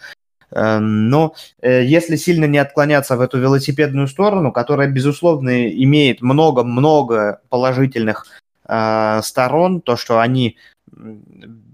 [0.50, 7.40] Эм, но э, если сильно не отклоняться в эту велосипедную сторону, которая, безусловно, имеет много-много
[7.50, 8.26] положительных
[8.68, 10.56] э, сторон, то, что они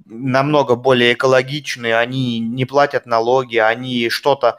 [0.07, 4.59] намного более экологичны, они не платят налоги, они что-то,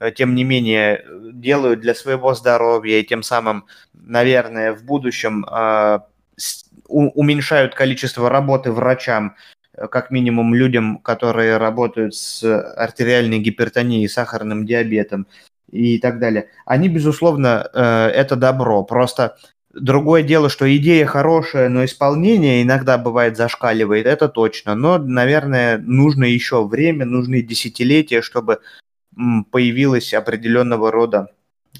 [0.00, 5.44] э, тем не менее, делают для своего здоровья и тем самым, наверное, в будущем
[6.88, 9.34] уменьшают количество работы врачам,
[9.76, 15.26] Э, как минимум людям, которые работают с артериальной гипертонией, сахарным диабетом
[15.70, 16.48] и так далее.
[16.64, 18.84] Они, безусловно, э, это добро.
[18.84, 19.36] Просто
[19.80, 24.74] другое дело, что идея хорошая, но исполнение иногда бывает зашкаливает, это точно.
[24.74, 28.60] Но, наверное, нужно еще время, нужны десятилетия, чтобы
[29.50, 31.28] появилась определенного рода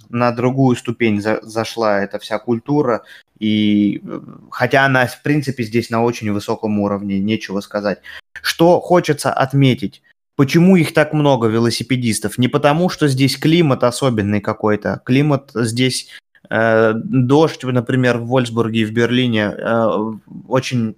[0.09, 3.03] на другую ступень за, зашла эта вся культура,
[3.39, 8.01] и э, хотя она, в принципе, здесь на очень высоком уровне, нечего сказать.
[8.43, 10.03] Что хочется отметить,
[10.37, 12.37] Почему их так много, велосипедистов?
[12.37, 15.01] Не потому, что здесь климат особенный какой-то.
[15.07, 16.11] Климат здесь
[16.51, 20.13] дождь, например, в Вольсбурге и в Берлине э,
[20.49, 20.97] очень,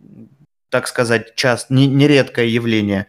[0.70, 3.06] так сказать, часто, не, нередкое явление.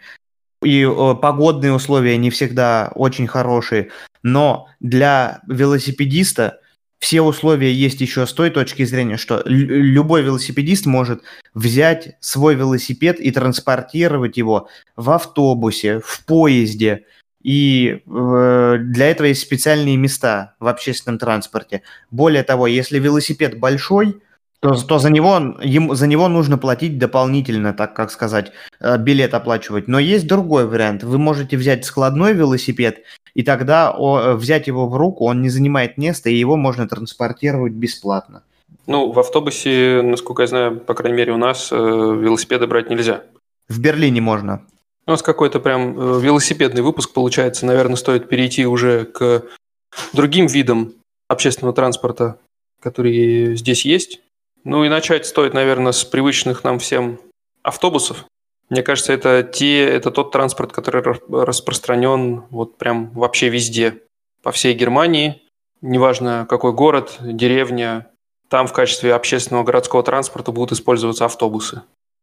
[0.63, 0.85] И
[1.21, 3.91] погодные условия не всегда очень хорошие,
[4.23, 6.59] но для велосипедиста
[6.99, 11.23] все условия есть еще с той точки зрения, что любой велосипедист может
[11.53, 17.05] взять свой велосипед и транспортировать его в автобусе, в поезде,
[17.41, 21.81] и э, для этого есть специальные места в общественном транспорте.
[22.11, 24.21] Более того, если велосипед большой,
[24.59, 29.33] то, то за, него, ему, за него нужно платить дополнительно, так как сказать, э, билет
[29.33, 29.87] оплачивать.
[29.87, 31.03] Но есть другой вариант.
[31.03, 35.97] Вы можете взять складной велосипед, и тогда о, взять его в руку, он не занимает
[35.97, 38.43] места, и его можно транспортировать бесплатно.
[38.85, 43.21] Ну, в автобусе, насколько я знаю, по крайней мере у нас, э, велосипеды брать нельзя.
[43.69, 44.63] В Берлине можно.
[45.09, 47.65] У нас какой-то прям велосипедный выпуск получается.
[47.65, 49.43] Наверное, стоит перейти уже к
[50.13, 50.93] другим видам
[51.27, 52.37] общественного транспорта,
[52.79, 54.21] которые здесь есть.
[54.63, 57.19] Ну и начать стоит, наверное, с привычных нам всем
[57.63, 58.25] автобусов.
[58.69, 64.03] Мне кажется, это, те, это тот транспорт, который распространен вот прям вообще везде,
[64.43, 65.41] по всей Германии.
[65.81, 68.11] Неважно, какой город, деревня,
[68.47, 71.81] там в качестве общественного городского транспорта будут использоваться автобусы.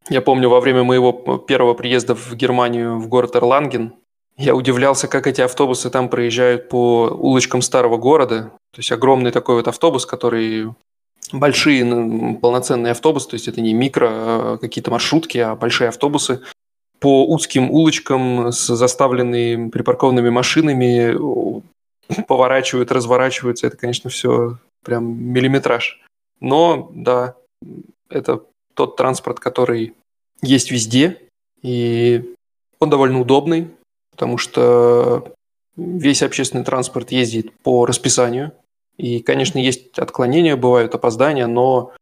[0.09, 3.95] Я помню, во время моего первого приезда в Германию, в город Эрланген,
[4.37, 8.53] я удивлялся, как эти автобусы там проезжают по улочкам старого города.
[8.73, 10.73] То есть огромный такой вот автобус, который
[11.33, 16.43] большие полноценные автобусы, то есть это не микро а какие-то маршрутки, а большие автобусы
[17.01, 21.17] по узким улочкам с заставленными припаркованными машинами
[22.29, 23.67] поворачивают, разворачиваются.
[23.67, 26.01] Это, конечно, все прям миллиметраж.
[26.41, 27.35] Но, да,
[28.11, 28.43] это
[28.77, 29.95] тот транспорт, который
[30.43, 31.23] есть везде,
[31.63, 32.35] и
[32.79, 33.71] он довольно удобный,
[34.13, 35.35] потому что
[35.77, 38.53] весь общественный транспорт ездит по расписанию,
[38.99, 41.93] и, конечно, есть отклонения, бывают опоздания, но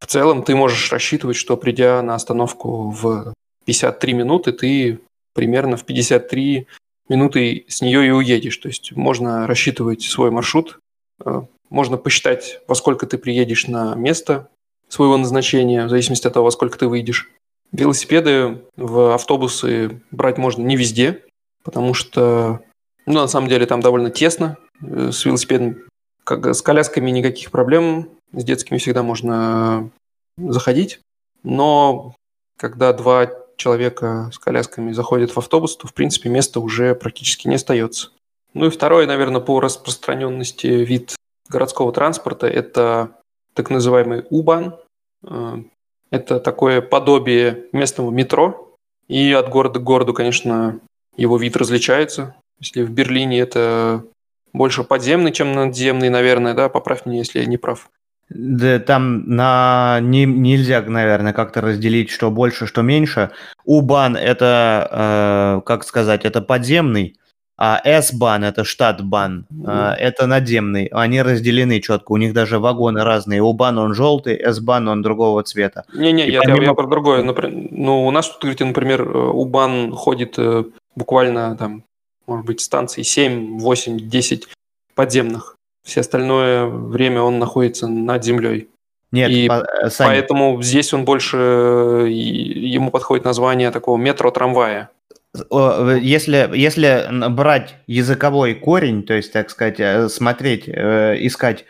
[0.00, 3.32] в целом ты можешь рассчитывать, что придя на остановку в
[3.64, 5.00] 53 минуты, ты
[5.34, 6.66] примерно в 53
[7.08, 8.56] минуты с нее и уедешь.
[8.56, 10.78] То есть можно рассчитывать свой маршрут,
[11.24, 14.48] э, можно посчитать, во сколько ты приедешь на место
[14.92, 17.30] своего назначения, в зависимости от того, во сколько ты выйдешь.
[17.72, 21.24] Велосипеды в автобусы брать можно не везде,
[21.64, 22.60] потому что,
[23.06, 25.78] ну, на самом деле там довольно тесно э, с велосипедом
[26.24, 29.90] как, с колясками никаких проблем, с детскими всегда можно
[30.36, 31.00] заходить,
[31.42, 32.14] но
[32.58, 37.54] когда два человека с колясками заходит в автобус, то, в принципе, места уже практически не
[37.54, 38.10] остается.
[38.52, 41.16] Ну и второй, наверное, по распространенности вид
[41.48, 43.16] городского транспорта– это
[43.54, 44.76] так называемый УБАН.
[45.22, 48.76] Это такое подобие местного метро.
[49.08, 50.80] И от города к городу, конечно,
[51.16, 52.34] его вид различается.
[52.60, 54.04] Если в Берлине это
[54.52, 57.90] больше подземный, чем надземный, наверное, да, поправь меня, если я не прав.
[58.28, 63.30] Да, там на не, нельзя, наверное, как-то разделить, что больше, что меньше.
[63.64, 67.16] У-бан это, э, как сказать, это подземный,
[67.58, 70.86] а S-бан это штат-бан, э, это надземный.
[70.86, 73.40] Они разделены четко, у них даже вагоны разные.
[73.40, 75.84] У-бан он желтый, S-бан он другого цвета.
[75.94, 76.64] Не-не, я, помимо...
[76.64, 77.22] я про другое.
[77.22, 80.64] Например, ну, у нас тут, говорите, например, э, У-бан ходит э,
[80.96, 81.84] буквально там,
[82.26, 84.48] может быть, станции 7, 8, 10
[84.94, 85.56] подземных.
[85.84, 88.68] Все остальное время он находится над землей.
[89.10, 90.10] Нет, и по, э, Саня.
[90.10, 94.90] поэтому здесь он больше, ему подходит название такого метро-трамвая.
[95.34, 101.64] Если, если брать языковой корень, то есть, так сказать, э, смотреть, э, искать,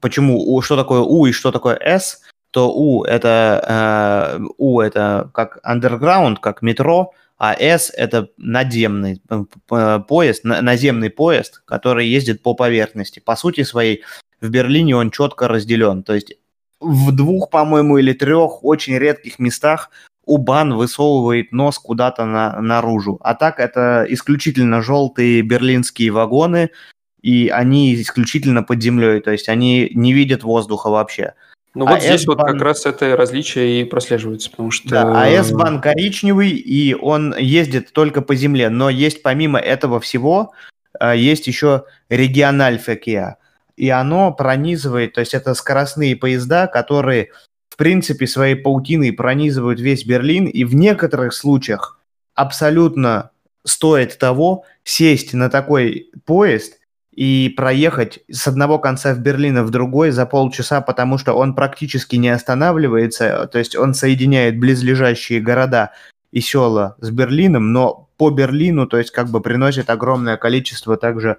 [0.00, 6.36] почему, что такое У и что такое С, то У это, У это как underground,
[6.40, 9.20] как метро, а S это надземный
[10.08, 13.20] поезд, наземный поезд, который ездит по поверхности.
[13.20, 14.04] По сути своей,
[14.40, 16.02] в Берлине он четко разделен.
[16.02, 16.34] То есть
[16.80, 19.90] в двух, по-моему, или трех очень редких местах
[20.24, 23.18] Убан высовывает нос куда-то на, наружу.
[23.22, 26.70] А так это исключительно желтые берлинские вагоны,
[27.22, 31.34] и они исключительно под землей, то есть они не видят воздуха вообще.
[31.74, 34.88] Ну вот а здесь вот как раз это различие и прослеживается, потому что...
[34.90, 40.52] Да, а S-бан коричневый, и он ездит только по земле, но есть помимо этого всего,
[41.00, 43.38] э, есть еще региональ Фекия,
[43.76, 47.30] и оно пронизывает, то есть это скоростные поезда, которые
[47.72, 51.98] в принципе своей паутиной пронизывают весь Берлин, и в некоторых случаях
[52.34, 53.30] абсолютно
[53.64, 56.74] стоит того сесть на такой поезд
[57.14, 62.16] и проехать с одного конца в Берлина в другой за полчаса, потому что он практически
[62.16, 65.92] не останавливается, то есть он соединяет близлежащие города
[66.30, 71.38] и села с Берлином, но по Берлину, то есть как бы приносит огромное количество также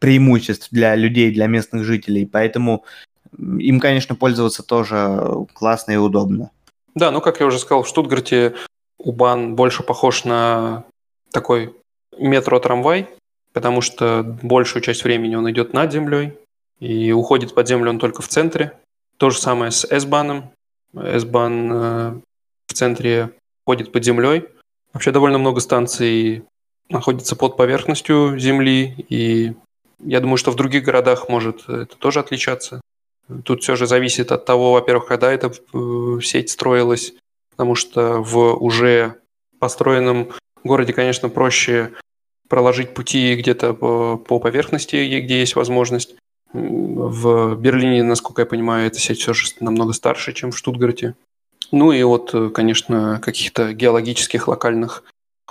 [0.00, 2.84] преимуществ для людей, для местных жителей, поэтому
[3.38, 6.50] им, конечно, пользоваться тоже классно и удобно.
[6.94, 8.54] Да, ну как я уже сказал, в Штутгарте
[8.98, 10.84] Убан больше похож на
[11.32, 11.74] такой
[12.18, 13.08] метро-трамвай,
[13.52, 16.36] потому что большую часть времени он идет над землей,
[16.80, 18.78] и уходит под землю он только в центре.
[19.16, 20.50] То же самое с S-баном.
[20.94, 22.20] S-бан э,
[22.66, 23.32] в центре
[23.66, 24.46] ходит под землей.
[24.92, 26.44] Вообще довольно много станций
[26.88, 29.54] находится под поверхностью земли, и
[30.00, 32.80] я думаю, что в других городах может это тоже отличаться.
[33.44, 37.14] Тут все же зависит от того, во-первых, когда эта э, сеть строилась,
[37.50, 39.16] потому что в уже
[39.58, 40.30] построенном
[40.64, 41.92] городе, конечно, проще
[42.48, 46.16] проложить пути где-то по, по поверхности, где есть возможность.
[46.52, 51.14] В Берлине, насколько я понимаю, эта сеть все же намного старше, чем в Штутгарте.
[51.70, 55.04] Ну и от, конечно, каких-то геологических локальных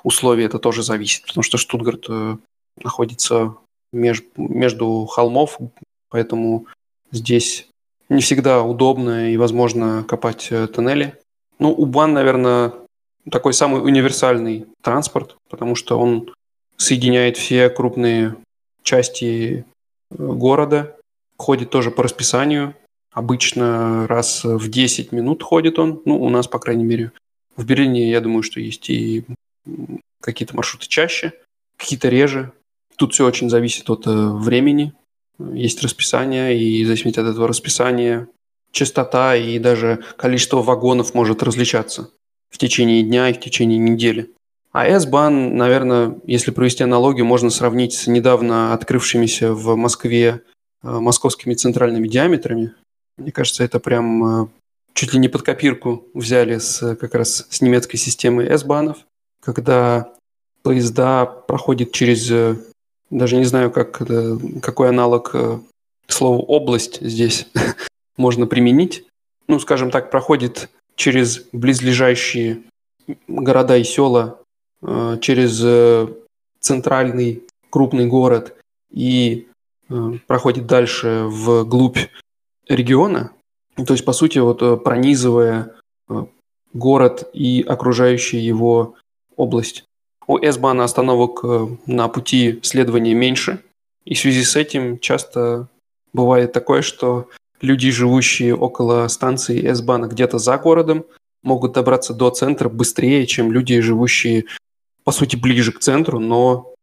[0.03, 2.37] условий это тоже зависит, потому что Штутгарт э,
[2.83, 3.55] находится
[3.93, 5.57] меж, между холмов,
[6.09, 6.67] поэтому
[7.11, 7.68] здесь
[8.09, 11.15] не всегда удобно и возможно копать э, тоннели.
[11.59, 12.73] Ну, Убан, наверное,
[13.29, 16.33] такой самый универсальный транспорт, потому что он
[16.77, 18.35] соединяет все крупные
[18.83, 19.65] части
[20.11, 20.97] э, города,
[21.37, 22.75] ходит тоже по расписанию.
[23.11, 27.11] Обычно раз в 10 минут ходит он, ну, у нас, по крайней мере.
[27.55, 29.25] В Берлине, я думаю, что есть и
[30.21, 31.33] какие-то маршруты чаще,
[31.77, 32.51] какие-то реже.
[32.95, 34.93] Тут все очень зависит от э, времени.
[35.53, 38.27] Есть расписание, и в зависимости от этого расписания
[38.71, 42.11] частота и даже количество вагонов может различаться
[42.49, 44.31] в течение дня и в течение недели.
[44.71, 50.41] А S-бан, наверное, если провести аналогию, можно сравнить с недавно открывшимися в Москве
[50.83, 52.73] э, московскими центральными диаметрами.
[53.17, 54.47] Мне кажется, это прям э,
[54.93, 58.97] чуть ли не под копирку взяли с, как раз с немецкой системы S-банов,
[59.41, 60.13] когда
[60.61, 62.57] поезда проходят через, э,
[63.09, 64.01] даже не знаю, как,
[64.61, 65.35] какой аналог
[66.07, 67.47] слова «область» здесь
[68.17, 69.05] можно применить.
[69.47, 72.63] Ну, скажем так, проходит через близлежащие
[73.27, 74.39] города и села
[74.81, 76.07] Э, через э,
[76.59, 78.55] центральный крупный город
[78.89, 79.49] и
[79.89, 81.97] э, проходит дальше в глубь
[82.67, 83.31] региона,
[83.75, 85.75] то есть, по сути, вот пронизывая
[86.73, 88.95] город и окружающую его
[89.35, 89.85] область.
[90.29, 91.43] У S-бана остановок
[91.87, 93.63] на пути следования меньше,
[94.05, 95.69] и в связи с этим часто
[96.13, 97.29] бывает такое, что
[97.61, 101.03] люди, живущие около станции S-бана где-то за городом,
[101.41, 104.45] могут добраться до центра быстрее, чем люди, живущие,
[105.03, 106.75] по сути, ближе к центру, но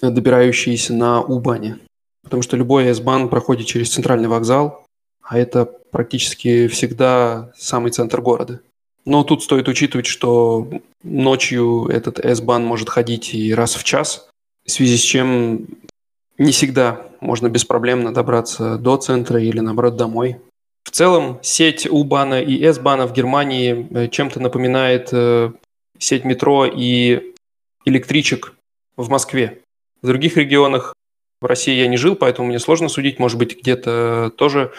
[0.00, 1.80] добирающиеся на У-бане.
[2.22, 4.86] Потому что любой S-бан проходит через центральный вокзал,
[5.20, 8.62] а это практически всегда самый центр города.
[9.04, 10.68] Но тут стоит учитывать, что
[11.02, 14.28] ночью этот S-бан может ходить и раз в час,
[14.64, 15.66] в связи с чем
[16.38, 20.38] не всегда можно беспроблемно добраться до центра или, наоборот, домой.
[20.84, 25.52] В целом, сеть У-бана и S-бана в Германии э, чем-то напоминает э,
[25.98, 27.34] сеть метро и
[27.84, 28.54] электричек
[28.96, 29.60] в Москве.
[30.02, 30.94] В других регионах
[31.40, 33.18] в России я не жил, поэтому мне сложно судить.
[33.18, 34.72] Может быть, где-то тоже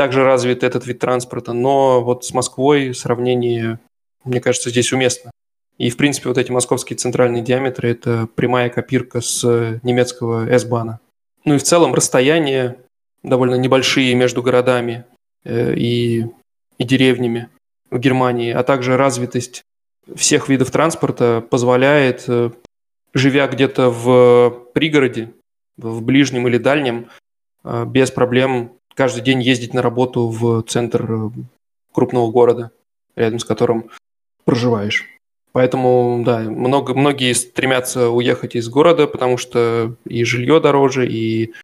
[0.00, 3.78] также развит этот вид транспорта, но вот с Москвой сравнение,
[4.24, 5.30] мне кажется, здесь уместно.
[5.76, 9.44] И, в принципе, вот эти московские центральные диаметры– это прямая копирка с
[9.82, 11.00] немецкого S-бана.
[11.44, 12.78] Ну и в целом расстояния
[13.22, 15.04] довольно небольшие между городами
[15.44, 16.24] э, и,
[16.78, 17.50] и деревнями
[17.90, 19.60] в Германии, а также развитость
[20.16, 22.52] всех видов транспорта позволяет, э,
[23.12, 25.34] живя где-то в пригороде,
[25.76, 27.10] в ближнем или дальнем,
[27.64, 31.30] э, без проблем каждый день ездить на работу в центр э,
[31.90, 32.70] крупного города,
[33.16, 33.88] рядом с которым
[34.44, 35.06] проживаешь.
[35.52, 41.54] Поэтому, да, много, многие стремятся уехать из города, потому что и жилье дороже, и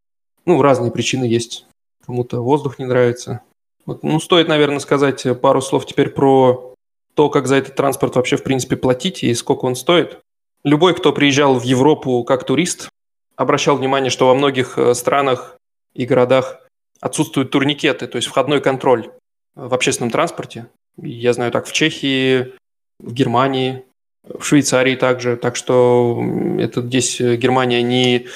[0.47, 1.67] ну, разные причины есть.
[2.07, 3.43] Кому-то воздух не нравится.
[3.85, 6.73] Вот, ну, стоит, наверное, сказать пару слов теперь про
[7.13, 10.21] то, как за этот транспорт вообще, в принципе, платить и сколько он стоит.
[10.65, 12.89] Любой, кто приезжал в Европу как турист,
[13.37, 15.59] обращал внимание, что во многих э, странах
[15.93, 16.66] и городах
[17.01, 19.11] отсутствуют турникеты, то есть входной контроль
[19.55, 20.67] в общественном транспорте.
[21.01, 22.55] Я знаю так в Чехии,
[22.99, 23.85] в Германии,
[24.25, 25.37] в Швейцарии также.
[25.37, 26.23] Так что
[26.59, 28.27] это здесь Германия не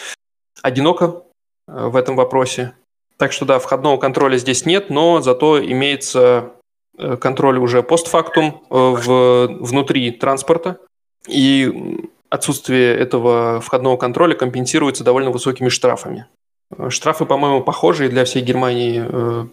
[0.62, 1.22] одинока
[1.66, 2.74] э, в этом вопросе.
[3.16, 6.52] Так что да, входного контроля здесь нет, но зато имеется
[6.96, 10.78] э, контроль уже постфактум э, в, внутри транспорта.
[11.28, 11.98] И
[12.30, 16.26] отсутствие этого входного контроля компенсируется довольно высокими штрафами.
[16.88, 19.04] Штрафы, по-моему, похожие для всей Германии.
[19.06, 19.46] Э,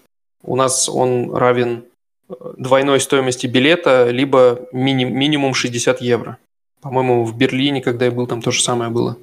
[0.44, 1.84] у нас он равен
[2.30, 6.38] э, двойной стоимости билета, либо мини- минимум 60 евро.
[6.82, 9.18] По-моему, в Берлине, когда я был, там то же самое было.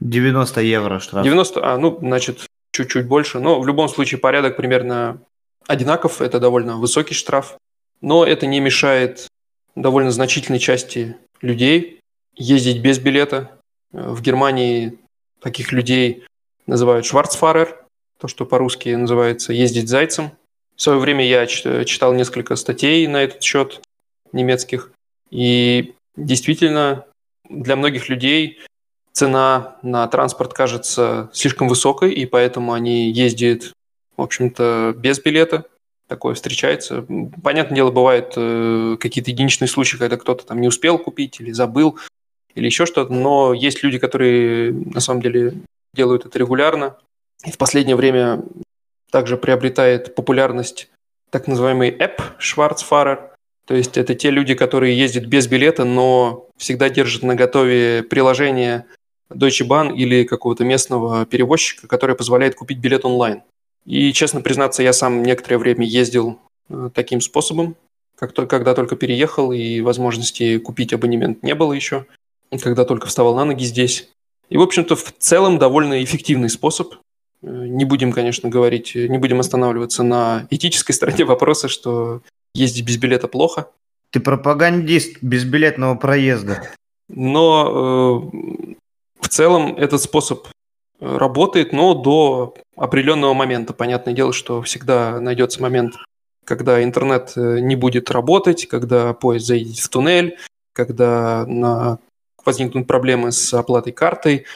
[0.00, 1.24] 90 евро штраф.
[1.24, 3.38] 90, а, ну, значит, чуть-чуть больше.
[3.38, 5.18] Но в любом случае порядок примерно
[5.68, 6.20] одинаков.
[6.20, 7.56] Это довольно высокий штраф.
[8.00, 9.28] Но это не мешает
[9.76, 12.00] довольно значительной части людей
[12.34, 13.52] ездить без билета.
[13.92, 14.98] Э, в Германии
[15.40, 16.24] таких людей
[16.66, 17.84] называют шварцфарер,
[18.18, 20.32] то, что по-русски называется ездить зайцем.
[20.74, 23.80] В свое время я читал несколько статей на этот счет
[24.32, 24.90] немецких,
[25.30, 27.06] и действительно
[27.48, 28.58] для многих людей
[29.12, 33.72] цена на транспорт кажется слишком высокой, и поэтому они ездят,
[34.16, 35.64] в общем-то, без билета.
[36.08, 37.04] Такое встречается.
[37.42, 41.98] Понятное дело, бывают э, какие-то единичные случаи, когда кто-то там не успел купить или забыл,
[42.54, 45.54] или еще что-то, но есть люди, которые на самом деле
[45.96, 46.96] делают это регулярно.
[47.44, 48.42] И в последнее время
[49.10, 50.88] также приобретает популярность
[51.30, 53.30] так называемый App Schwarzfahrer.
[53.66, 58.86] То есть это те люди, которые ездят без билета, но всегда держат на готове приложение
[59.28, 63.42] Deutsche Bahn или какого-то местного перевозчика, которое позволяет купить билет онлайн.
[63.84, 66.38] И, честно признаться, я сам некоторое время ездил
[66.68, 67.76] э, таким способом,
[68.16, 72.06] как только, когда только переехал, и возможности купить абонемент не было еще,
[72.62, 74.10] когда только вставал на ноги здесь.
[74.48, 76.94] И, в общем-то, в целом довольно эффективный способ.
[77.42, 82.22] Э, не будем, конечно, говорить, э, не будем останавливаться на этической стороне вопроса, что
[82.54, 83.70] ездить без билета плохо.
[84.10, 86.70] Ты пропагандист безбилетного проезда.
[87.08, 88.74] Но э,
[89.20, 90.46] в целом этот способ
[91.00, 93.72] э, работает, но до определенного момента.
[93.72, 95.94] Понятное дело, что всегда найдется момент,
[96.44, 100.38] когда интернет не будет работать, когда поезд заедет в туннель,
[100.72, 101.98] когда на
[102.46, 104.46] возникнут проблемы с оплатой картой.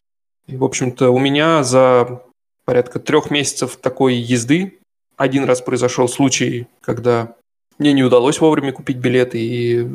[0.46, 2.22] И, в общем-то, у меня за
[2.64, 4.78] порядка трех месяцев такой езды
[5.16, 7.34] один раз произошел случай, когда
[7.78, 9.86] мне не удалось вовремя купить билеты, и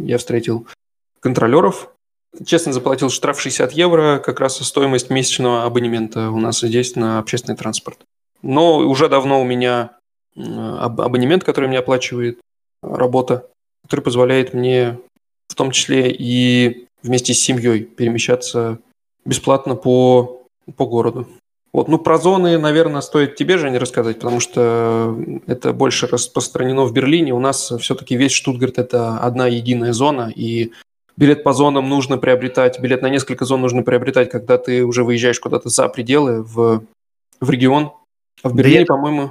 [0.00, 0.66] я встретил
[1.20, 1.88] контролеров.
[2.44, 7.56] Честно заплатил штраф 60 евро, как раз стоимость месячного абонемента у нас здесь на общественный
[7.56, 8.00] транспорт.
[8.42, 9.92] Но уже давно у меня
[10.36, 12.40] абонемент, который мне оплачивает
[12.82, 13.48] работа,
[13.84, 14.98] который позволяет мне
[15.48, 18.78] в том числе и вместе с семьей перемещаться
[19.24, 20.42] бесплатно по,
[20.76, 21.28] по городу.
[21.72, 26.92] Вот, ну, про зоны, наверное, стоит тебе, Женя, рассказать, потому что это больше распространено в
[26.92, 27.34] Берлине.
[27.34, 30.70] У нас все-таки весь Штутгарт– это одна единая зона, и
[31.16, 35.40] билет по зонам нужно приобретать, билет на несколько зон нужно приобретать, когда ты уже выезжаешь
[35.40, 36.84] куда-то за пределы, в,
[37.40, 37.90] в регион.
[38.42, 39.30] А в Берлине, да по-моему,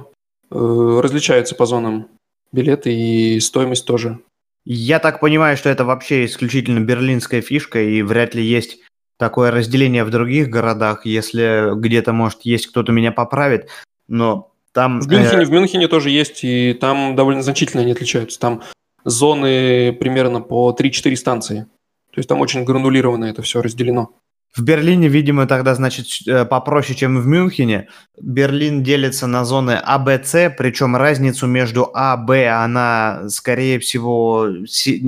[0.50, 2.08] э, различаются по зонам
[2.52, 4.18] билеты, и стоимость тоже
[4.64, 8.78] Я так понимаю, что это вообще исключительно берлинская фишка, и вряд ли есть
[9.18, 13.68] такое разделение в других городах, если где-то, может, есть кто-то меня поправит,
[14.08, 15.00] но там...
[15.00, 15.44] В Мюнхене, э...
[15.44, 18.40] в Мюнхене тоже есть, и там довольно значительно они отличаются.
[18.40, 18.62] Там
[19.04, 21.66] зоны примерно по 3-4 станции.
[22.10, 24.12] То есть там очень гранулированно это все разделено.
[24.56, 27.88] В Берлине, видимо, тогда, значит, э, попроще, чем в Мюнхене.
[28.20, 34.46] Берлин делится на зоны А, Б, С, причем разницу между А, Б, она, скорее всего,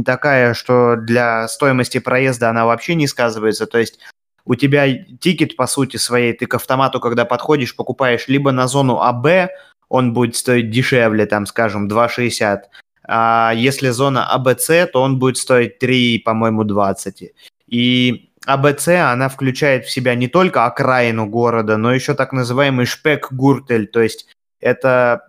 [0.05, 3.67] такая, что для стоимости проезда она вообще не сказывается.
[3.67, 4.01] То есть
[4.45, 4.85] у тебя
[5.21, 9.51] тикет, по сути своей, ты к автомату, когда подходишь, покупаешь либо на зону А, Б,
[9.89, 12.63] он будет стоить дешевле, там, скажем, 2,60,
[13.09, 17.33] а если зона АБЦ, то он будет стоить 3, по-моему, 20.
[17.69, 23.87] И АБЦ, она включает в себя не только окраину города, но еще так называемый шпек-гуртель,
[23.87, 24.27] то есть
[24.61, 25.29] это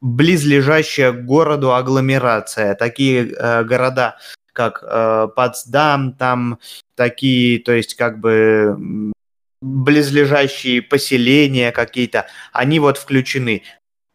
[0.00, 2.74] близлежащая к городу агломерация.
[2.74, 4.16] Такие э, города,
[4.52, 6.58] как э, Потсдам, там
[6.94, 9.12] такие, то есть как бы
[9.60, 13.62] близлежащие поселения какие-то, они вот включены.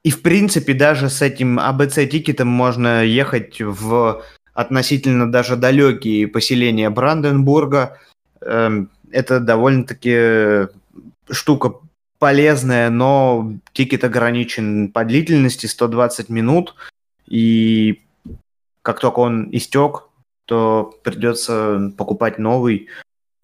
[0.04, 4.24] И в принципе даже с этим АБЦ-тикетом можно ехать в
[4.60, 7.98] относительно даже далекие поселения Бранденбурга.
[8.42, 10.68] Эм, это довольно-таки
[11.32, 11.76] штука
[12.20, 16.76] полезная, но тикет ограничен по длительности 120 минут,
[17.26, 18.02] и
[18.82, 20.04] как только он истек,
[20.44, 22.90] то придется покупать новый.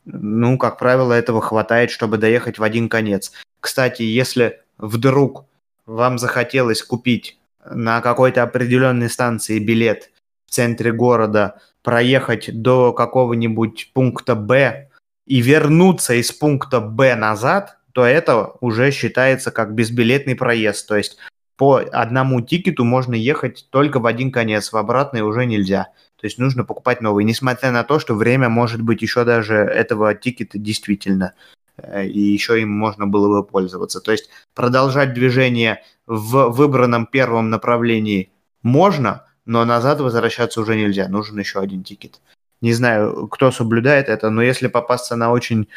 [0.03, 3.31] Ну, как правило, этого хватает, чтобы доехать в один конец.
[3.61, 5.45] Кстати, если вдруг
[5.85, 10.11] вам захотелось купить на какой-то определенной станции билет
[10.55, 14.89] центре города, проехать до какого-нибудь пункта Б
[15.27, 20.87] и вернуться из пункта Б назад, то это уже считается как безбилетный проезд.
[20.87, 21.17] То есть
[21.57, 25.87] по одному тикету можно ехать только в один конец, в обратный уже нельзя.
[26.19, 30.15] То есть нужно покупать новый, несмотря на то, что время может быть еще даже этого
[30.15, 31.33] тикета действительно,
[31.77, 33.99] э, и еще им можно было бы пользоваться.
[33.99, 38.31] То есть продолжать движение в выбранном первом направлении
[38.63, 42.19] можно, но назад возвращаться уже нельзя, нужен еще один тикет.
[42.61, 45.67] Не знаю, кто соблюдает это, но если попасться на очень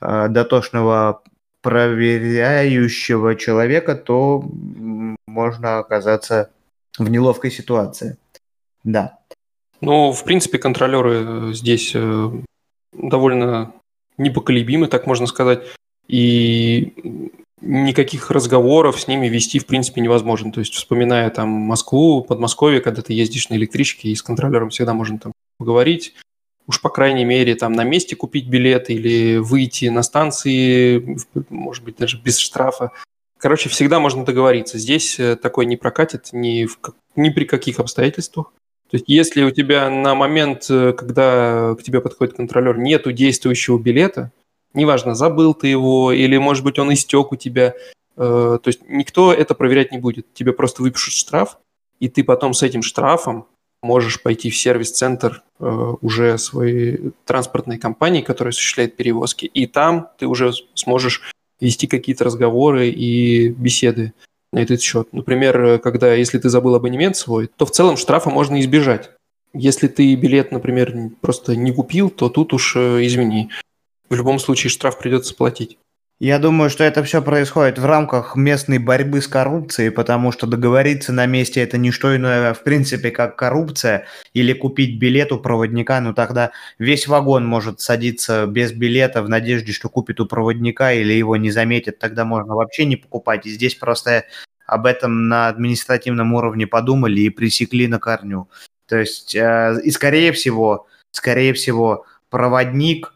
[0.00, 1.22] э, дотошного
[1.62, 4.44] проверяющего человека, то
[5.26, 6.50] можно оказаться
[6.98, 8.18] в неловкой ситуации.
[8.84, 9.18] Да.
[9.80, 12.30] Ну, в принципе, контролеры здесь э,
[12.92, 13.72] довольно
[14.18, 15.64] непоколебимы, так можно сказать.
[16.08, 20.52] И никаких разговоров с ними вести, в принципе, невозможно.
[20.52, 24.94] То есть, вспоминая там Москву, Подмосковье, когда ты ездишь на электричке, и с контролером всегда
[24.94, 26.14] можно там поговорить,
[26.66, 31.96] уж по крайней мере там на месте купить билет или выйти на станции, может быть,
[31.96, 32.92] даже без штрафа.
[33.38, 34.78] Короче, всегда можно договориться.
[34.78, 36.78] Здесь э, такой не прокатит ни, в,
[37.16, 38.52] ни при каких обстоятельствах.
[38.90, 43.78] То есть, если у тебя на момент, э, когда к тебе подходит контролер, нету действующего
[43.78, 44.32] билета,
[44.76, 47.74] неважно, забыл ты его, или, может быть, он истек у тебя.
[48.16, 50.32] Э, то есть никто это проверять не будет.
[50.34, 51.58] Тебе просто выпишут штраф,
[51.98, 53.46] и ты потом с этим штрафом
[53.82, 60.26] можешь пойти в сервис-центр э, уже своей транспортной компании, которая осуществляет перевозки, и там ты
[60.26, 61.22] уже сможешь
[61.60, 64.12] вести какие-то разговоры и беседы
[64.52, 65.08] на этот счет.
[65.12, 69.10] Например, когда, если ты забыл абонемент свой, то в целом штрафа можно избежать.
[69.52, 73.50] Если ты билет, например, просто не купил, то тут уж э, извини
[74.08, 75.78] в любом случае штраф придется платить.
[76.18, 81.12] Я думаю, что это все происходит в рамках местной борьбы с коррупцией, потому что договориться
[81.12, 86.00] на месте это не что иное, в принципе, как коррупция, или купить билет у проводника,
[86.00, 91.12] ну тогда весь вагон может садиться без билета в надежде, что купит у проводника или
[91.12, 93.44] его не заметят, тогда можно вообще не покупать.
[93.44, 94.24] И здесь просто
[94.66, 98.48] об этом на административном уровне подумали и пресекли на корню.
[98.88, 103.12] То есть, э, и скорее всего, скорее всего, проводник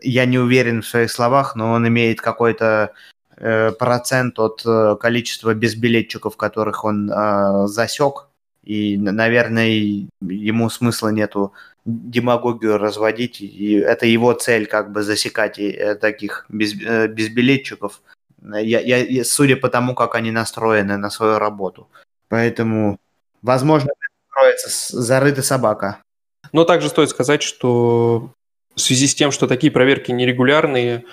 [0.00, 2.92] я не уверен в своих словах, но он имеет какой-то
[3.36, 8.28] э, процент от э, количества безбилетчиков, которых он э, засек.
[8.64, 11.52] И, наверное, ему смысла нету
[11.84, 13.40] демагогию разводить.
[13.40, 18.02] И это его цель, как бы засекать и, э, таких без, э, безбилетчиков.
[18.42, 21.88] Я, я, судя по тому, как они настроены на свою работу.
[22.28, 22.98] Поэтому,
[23.42, 23.90] возможно,
[24.28, 24.68] кроется
[25.00, 26.02] зарыта собака.
[26.52, 28.32] Но также стоит сказать, что
[28.78, 31.04] в связи с тем, что такие проверки нерегулярные,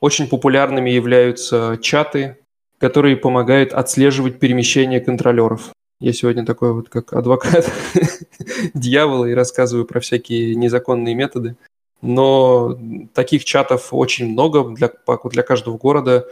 [0.00, 2.38] очень популярными являются чаты,
[2.78, 5.72] которые помогают отслеживать перемещение контролеров.
[6.00, 7.70] Я сегодня такой вот как адвокат
[8.74, 11.56] дьявола и рассказываю про всякие незаконные методы.
[12.00, 12.78] Но
[13.12, 14.92] таких чатов очень много для,
[15.24, 16.28] для каждого города.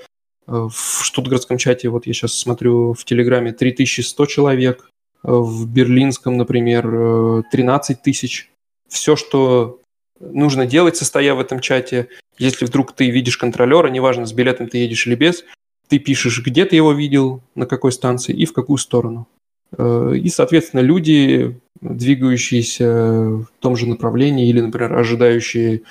[0.47, 4.89] В штутгартском чате, вот я сейчас смотрю в Телеграме, 3100 человек.
[5.24, 8.53] в берлинском, например, 13 тысяч.
[8.89, 9.80] Все, что
[10.21, 12.09] нужно делать, состоя в этом чате,
[12.39, 15.45] если вдруг ты видишь контролера, неважно, с билетом ты едешь или без,
[15.89, 19.29] ты пишешь, где ты его видел, на какой станции и в какую сторону.
[19.77, 25.83] Э, и, соответственно, люди, двигающиеся в том же направлении или, например, ожидающие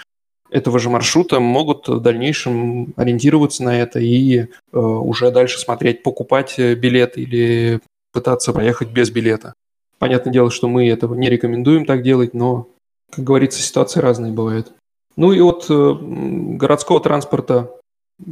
[0.51, 4.45] этого же маршрута, могут в дальнейшем ориентироваться на это и э,
[4.77, 7.79] уже дальше смотреть, покупать билет или
[8.11, 9.53] пытаться проехать без билета.
[9.97, 12.67] Понятное дело, что мы этого не рекомендуем так делать, но,
[13.15, 14.73] как говорится, ситуации разные бывают.
[15.15, 17.71] Ну и от э, городского транспорта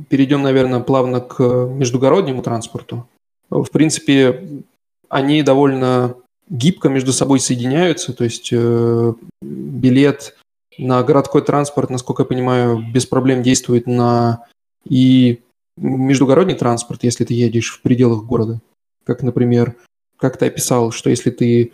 [0.10, 3.08] перейдем, наверное, плавно к междугороднему транспорту.
[3.50, 4.64] В принципе,
[5.10, 6.16] они довольно
[6.50, 10.36] гибко между собой соединяются, то есть э, билет
[10.78, 14.46] на городской транспорт, насколько я понимаю, без проблем действует на
[14.88, 15.42] и
[15.78, 18.60] междугородний транспорт, если ты едешь в пределах города.
[19.06, 19.76] Как, например,
[20.18, 21.72] как ты описал, что если ты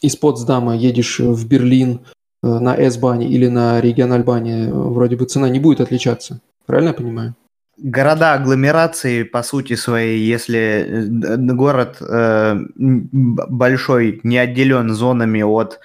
[0.00, 5.60] из Потсдама едешь в Берлин э, на S-бане или на региональбане, вроде бы цена не
[5.60, 6.40] будет отличаться.
[6.66, 7.34] Правильно я понимаю?
[7.82, 15.80] города агломерации по сути своей, если э, город э, большой не отделен зонами от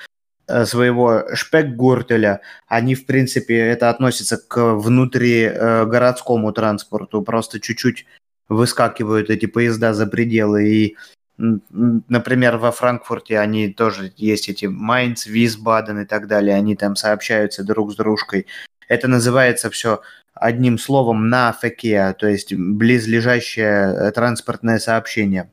[0.48, 8.06] э, своего шпекгуртеля, они, в принципе, это относится к внутри э, городскому транспорту, просто чуть-чуть
[8.50, 10.70] выскакивают эти поезда за пределы.
[10.70, 10.96] И,
[11.38, 17.64] например, во Франкфурте они тоже есть эти Майнц, Висбаден и так далее, они там сообщаются
[17.64, 18.48] друг с дружкой.
[18.88, 20.02] Это называется все
[20.34, 25.50] одним словом на феке, то есть близлежащее э, транспортное сообщение.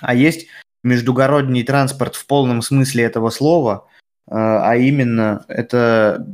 [0.00, 0.46] А есть
[0.82, 3.88] междугородний транспорт в полном смысле этого слова,
[4.26, 6.26] э, а именно это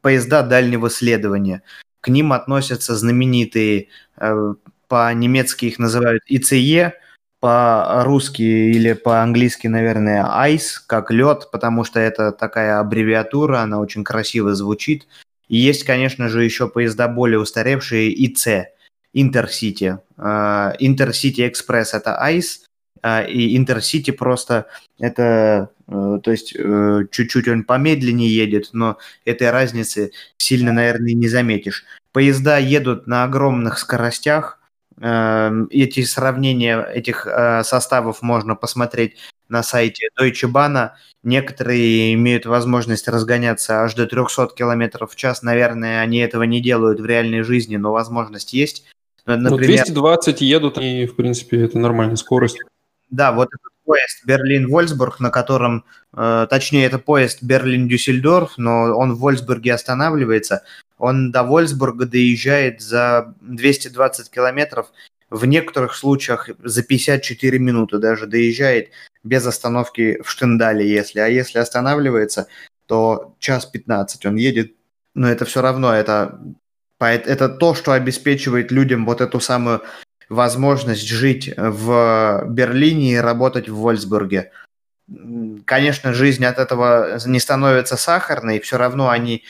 [0.00, 1.62] поезда дальнего следования.
[2.00, 4.54] К ним относятся знаменитые, э,
[4.86, 6.94] по-немецки их называют ИЦЕ,
[7.40, 14.54] по-русски или по-английски, наверное, ICE, как лед, потому что это такая аббревиатура, она очень красиво
[14.54, 15.06] звучит.
[15.48, 18.68] И есть, конечно же, еще поезда более устаревшие ИЦ,
[19.14, 19.98] InterCity.
[20.16, 22.60] А, InterCity Express это ICE,
[23.02, 24.66] а, и InterCity просто
[24.98, 31.28] это, э, то есть э, чуть-чуть он помедленнее едет, но этой разницы сильно, наверное, не
[31.28, 31.84] заметишь.
[32.12, 34.57] Поезда едут на огромных скоростях,
[35.00, 39.16] эти сравнения этих э, составов можно посмотреть
[39.48, 40.90] на сайте Deutsche Bahn.
[41.22, 45.42] Некоторые имеют возможность разгоняться аж до 300 км в час.
[45.42, 48.84] Наверное, они этого не делают в реальной жизни, но возможность есть.
[49.26, 52.58] Ну, например, ну, 220 едут, и, в принципе, это нормальная скорость.
[53.10, 55.84] Да, вот этот поезд Берлин-Вольсбург, на котором,
[56.14, 60.62] э, точнее, это поезд Берлин-Дюссельдорф, но он в Вольсбурге останавливается.
[60.98, 64.92] Он до Вольсбурга доезжает за 220 километров
[65.30, 68.90] в некоторых случаях за 54 минуты даже доезжает
[69.22, 71.20] без остановки в Штендале, если.
[71.20, 72.48] А если останавливается,
[72.86, 74.72] то час 15 он едет.
[75.14, 76.40] Но это все равно, это,
[76.98, 79.82] это то, что обеспечивает людям вот эту самую
[80.28, 84.52] возможность жить в Берлине и работать в Вольсбурге.
[85.64, 89.44] Конечно, жизнь от этого не становится сахарной, все равно они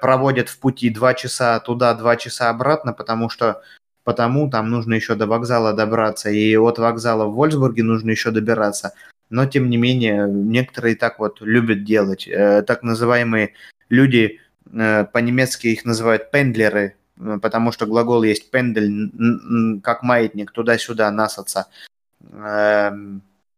[0.00, 3.62] проводят в пути два часа туда, два часа обратно, потому что
[4.04, 8.92] потому там нужно еще до вокзала добраться, и от вокзала в Вольсбурге нужно еще добираться.
[9.28, 12.26] Но, тем не менее, некоторые так вот любят делать.
[12.26, 13.54] Э, так называемые
[13.88, 14.40] люди,
[14.72, 21.66] э, по-немецки их называют пендлеры, э, потому что глагол есть пендель, как маятник, туда-сюда насаться.
[22.32, 22.90] Э,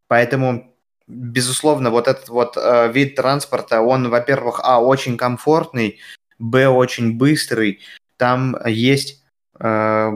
[0.08, 0.71] поэтому,
[1.12, 6.00] безусловно, вот этот вот э, вид транспорта, он, во-первых, а, очень комфортный,
[6.38, 7.80] б, очень быстрый,
[8.16, 9.22] там есть
[9.60, 10.10] э,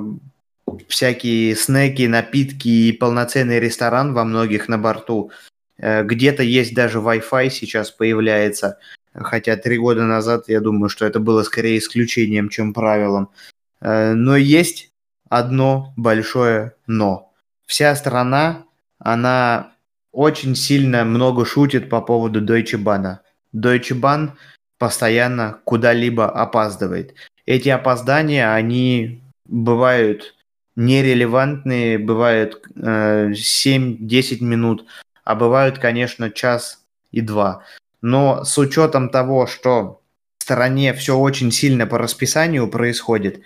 [0.89, 5.31] всякие снеки, напитки и полноценный ресторан во многих на борту.
[5.79, 8.79] Э, где-то есть даже Wi-Fi сейчас появляется,
[9.15, 13.31] хотя три года назад я думаю, что это было скорее исключением, чем правилом.
[13.81, 14.93] Э, но есть
[15.29, 17.33] одно большое но.
[17.67, 18.65] Вся страна,
[18.99, 19.73] она
[20.17, 23.19] очень сильно много шутит по поводу Deutsche Bahn.
[23.55, 24.31] Deutsche Bahn
[24.79, 27.15] постоянно куда-либо опаздывает.
[27.45, 30.35] Эти опоздания, они бывают
[30.75, 34.87] нерелевантные, бывают э, 7-10 минут,
[35.23, 37.65] а бывают, конечно, час и два.
[38.01, 40.01] Но с учетом того, что
[40.39, 43.43] в стороне все очень сильно по расписанию происходит,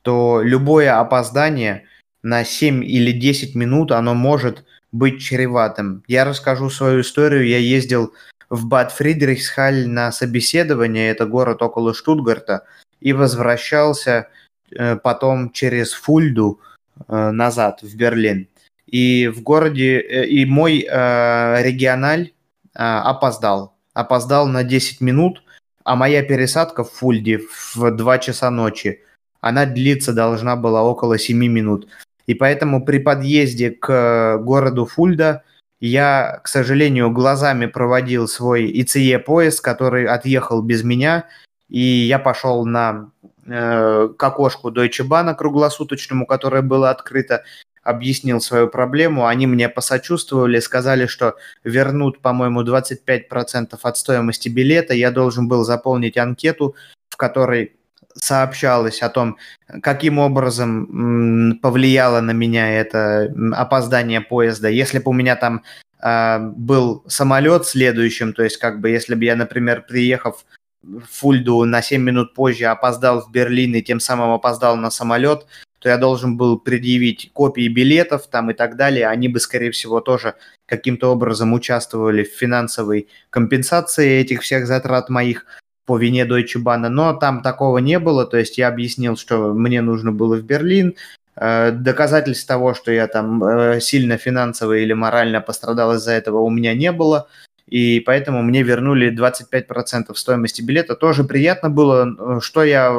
[0.00, 1.84] то любое опоздание
[2.22, 4.64] на 7 или 10 минут, оно может
[4.94, 6.02] быть чреватым.
[6.06, 7.46] Я расскажу свою историю.
[7.46, 8.12] Я ездил
[8.48, 12.64] в Бад Фридрихсхаль на собеседование, это город около Штутгарта,
[13.00, 14.28] и возвращался
[14.70, 16.60] э, потом через Фульду
[17.08, 18.46] э, назад в Берлин.
[18.86, 22.32] и в городе, э, и мой э, региональ
[22.74, 23.74] э, опоздал.
[23.94, 25.42] Опоздал на 10 минут,
[25.84, 27.40] а моя пересадка в Фульде
[27.74, 29.00] в 2 часа ночи,
[29.40, 31.88] она длиться должна была около 7 минут.
[32.26, 35.42] И поэтому при подъезде к городу Фульда
[35.80, 41.26] я, к сожалению, глазами проводил свой ИЦЕ-поезд, который отъехал без меня,
[41.68, 43.10] и я пошел на
[43.46, 47.44] э, к окошку Deutsche Bahn круглосуточному, которое было открыто,
[47.82, 55.10] объяснил свою проблему, они мне посочувствовали, сказали, что вернут, по-моему, 25% от стоимости билета, я
[55.10, 56.74] должен был заполнить анкету,
[57.10, 57.76] в которой
[58.14, 59.36] сообщалось о том,
[59.82, 64.68] каким образом повлияло на меня это опоздание поезда.
[64.68, 65.62] Если бы у меня там
[66.02, 70.44] э, был самолет следующим, то есть как бы если бы я, например, приехав
[70.82, 75.46] в Фульду на 7 минут позже опоздал в Берлин и тем самым опоздал на самолет,
[75.78, 79.06] то я должен был предъявить копии билетов там и так далее.
[79.06, 80.34] Они бы, скорее всего, тоже
[80.66, 85.44] каким-то образом участвовали в финансовой компенсации этих всех затрат моих
[85.86, 89.82] по вине Deutsche Bahn, но там такого не было, то есть я объяснил, что мне
[89.82, 90.94] нужно было в Берлин,
[91.36, 96.50] э, доказательств того, что я там э, сильно финансово или морально пострадал из-за этого у
[96.50, 97.28] меня не было,
[97.66, 100.94] и поэтому мне вернули 25% стоимости билета.
[100.94, 102.94] Тоже приятно было, что я,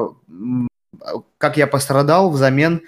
[1.38, 2.81] как я пострадал взамен,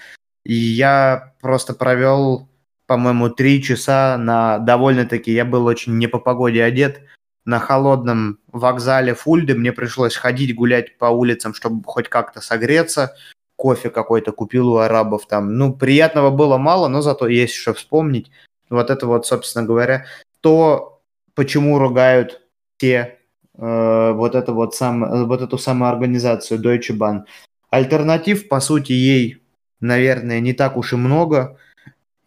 [0.43, 2.47] я просто провел,
[2.87, 7.01] по-моему, три часа на довольно-таки, я был очень не по погоде одет,
[7.47, 13.15] на холодном вокзале Фульды мне пришлось ходить, гулять по улицам, чтобы хоть как-то согреться.
[13.55, 15.57] Кофе какой-то купил у арабов там.
[15.57, 18.29] Ну, приятного было мало, но зато есть что вспомнить.
[18.69, 20.05] Вот это вот, собственно говоря,
[20.41, 21.01] то,
[21.35, 22.41] почему ругают
[22.75, 23.17] те
[23.57, 27.21] э, вот, это вот, сам, вот эту самую организацию Deutsche Bahn.
[27.69, 29.41] Альтернатив, по сути, ей,
[29.79, 31.57] наверное, не так уж и много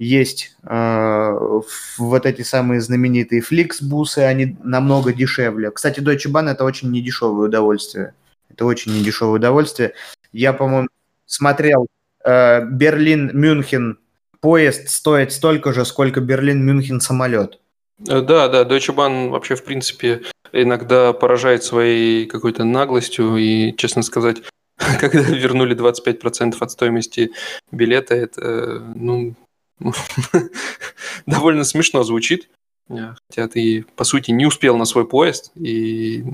[0.01, 1.61] есть э,
[1.99, 5.71] вот эти самые знаменитые фликсбусы, они намного дешевле.
[5.71, 8.15] Кстати, Deutsche Bahn это очень недешевое удовольствие.
[8.49, 9.93] Это очень недешевое удовольствие.
[10.33, 10.89] Я, по-моему,
[11.27, 11.87] смотрел
[12.25, 13.99] э, Берлин-Мюнхен
[14.41, 17.61] поезд стоит столько же, сколько Берлин-Мюнхен самолет.
[18.09, 23.37] Э, да, да, Deutsche Bahn вообще, в принципе, иногда поражает своей какой-то наглостью.
[23.37, 24.39] И, честно сказать,
[24.99, 27.33] когда вернули 25% от стоимости
[27.71, 29.35] билета, это, ну,
[31.27, 32.49] довольно смешно звучит,
[32.89, 35.53] хотя ты, по сути, не успел на свой поезд.
[35.55, 36.25] И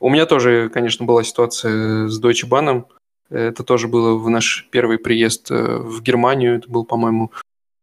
[0.00, 2.84] у меня тоже, конечно, была ситуация с Deutsche Bahn.
[3.30, 6.56] Это тоже было в наш первый приезд э, в Германию.
[6.56, 7.32] Это был, по-моему,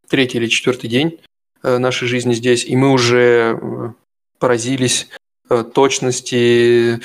[0.08, 1.20] третий или четвертый день
[1.64, 2.64] э, нашей жизни здесь.
[2.64, 3.90] И мы уже э,
[4.38, 5.10] поразились
[5.74, 7.02] точности,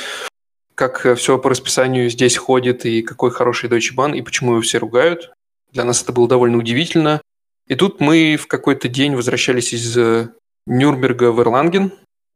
[0.76, 4.78] как все по расписанию здесь ходит, и какой хороший Deutsche Bahn, и почему его все
[4.78, 5.32] ругают.
[5.72, 7.22] Для нас это было довольно удивительно.
[7.68, 10.28] И тут мы в какой-то день возвращались из э,
[10.66, 11.92] Нюрнберга в Эрланген,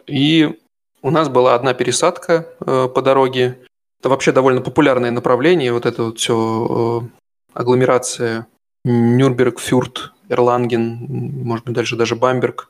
[0.06, 0.58] и
[1.02, 3.58] у нас была одна пересадка э, по дороге.
[4.00, 7.20] Это вообще довольно популярное направление, вот это вот все э,
[7.54, 8.48] агломерация
[8.84, 11.06] Нюрнберг, Фюрт, Эрланген,
[11.44, 12.68] может быть, дальше даже Бамберг.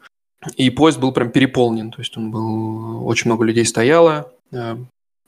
[0.57, 4.33] И поезд был прям переполнен, то есть он был, очень много людей стояло.
[4.53, 4.77] Э,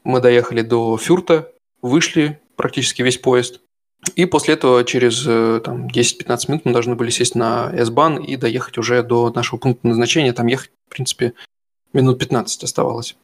[0.05, 3.61] мы доехали до Фюрта, вышли практически весь поезд.
[4.16, 8.36] И после этого через э, там, 10-15 минут мы должны были сесть на S-Bahn и
[8.36, 10.32] доехать уже до нашего пункта назначения.
[10.32, 11.34] Там ехать, в принципе,
[11.92, 13.16] минут 15 оставалось.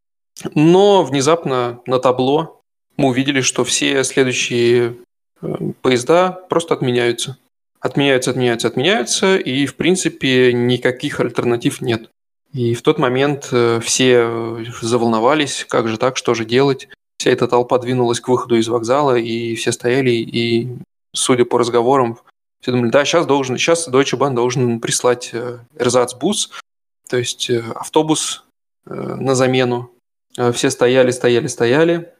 [0.54, 2.60] Но внезапно на табло
[2.96, 4.96] мы увидели, что все следующие
[5.42, 7.36] э, поезда просто отменяются.
[7.80, 12.08] Отменяются, отменяются, отменяются, и, в принципе, никаких альтернатив нет.
[12.52, 16.88] И в тот момент э, все заволновались, как же так, что же делать
[17.18, 20.68] вся эта толпа двинулась к выходу из вокзала, и все стояли, и,
[21.12, 22.18] судя по разговорам,
[22.60, 26.50] все думали, да, сейчас должен, сейчас Deutsche Bahn должен прислать э, эрзацбус,
[27.08, 28.44] то есть э, автобус
[28.86, 29.90] э, на замену.
[30.52, 32.12] Все стояли, стояли, стояли,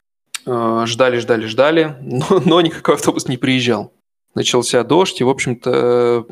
[0.44, 3.92] ждали, ждали, ждали, но, но никакой автобус не приезжал.
[4.34, 6.26] Начался дождь, и, в общем-то,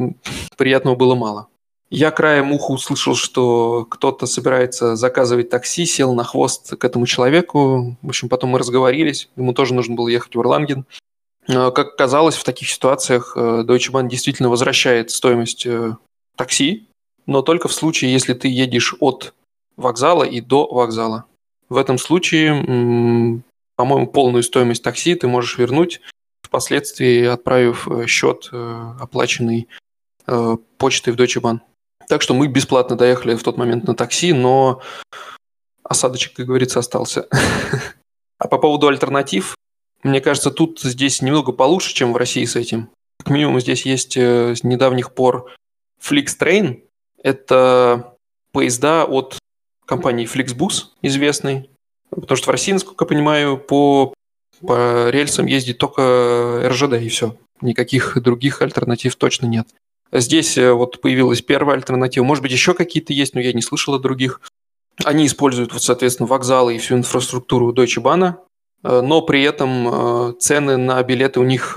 [0.56, 1.46] приятного было мало.
[1.88, 7.96] Я краем уха услышал, что кто-то собирается заказывать такси, сел на хвост к этому человеку.
[8.02, 9.28] В общем, потом мы разговорились.
[9.36, 10.84] Ему тоже нужно было ехать в Ирланген.
[11.46, 15.94] Как оказалось, в таких ситуациях э, Deutsche Bahn действительно возвращает стоимость э,
[16.34, 16.88] такси,
[17.26, 19.32] но только в случае, если ты едешь от
[19.76, 21.24] вокзала и до вокзала.
[21.68, 23.42] В этом случае,
[23.76, 26.00] по-моему, полную стоимость такси ты можешь вернуть,
[26.42, 28.50] впоследствии отправив э, счет,
[29.00, 29.68] оплаченный
[30.78, 31.60] почтой в Deutsche Bahn.
[32.08, 34.80] Так что мы бесплатно доехали в тот момент на такси, но
[35.82, 37.28] осадочек, как говорится, остался.
[38.38, 39.56] А по поводу альтернатив,
[40.02, 42.90] мне кажется, тут здесь немного получше, чем в России с этим.
[43.18, 45.50] Как минимум здесь есть э, с недавних пор
[46.00, 46.82] Flixtrain,
[47.22, 48.14] Это
[48.52, 49.38] поезда от
[49.86, 51.70] компании Flixbus, известной.
[52.10, 54.12] Потому что в России, насколько я понимаю, по,
[54.60, 57.36] по рельсам ездит только РЖД и все.
[57.62, 59.66] Никаких других альтернатив точно нет.
[60.12, 62.24] Здесь э, вот появилась первая альтернатива.
[62.24, 64.40] Может быть, еще какие-то есть, но я не слышал о других.
[65.04, 68.36] Они используют, вот, соответственно, вокзалы и всю инфраструктуру Deutsche Bahn,
[68.82, 71.76] э, но при этом э, цены на билеты у них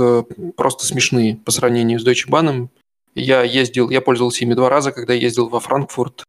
[0.55, 2.69] просто смешные по сравнению с Deutsche Bahn.
[3.15, 6.23] Я ездил, я пользовался ими два раза, когда ездил во Франкфурт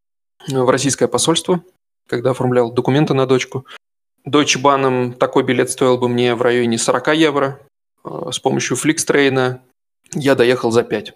[0.48, 1.62] в российское посольство,
[2.08, 3.66] когда оформлял документы на дочку.
[4.26, 7.60] Deutsche Bahn такой билет стоил бы мне в районе 40 евро.
[8.04, 9.58] С помощью Flixtrain
[10.14, 11.14] я доехал за 5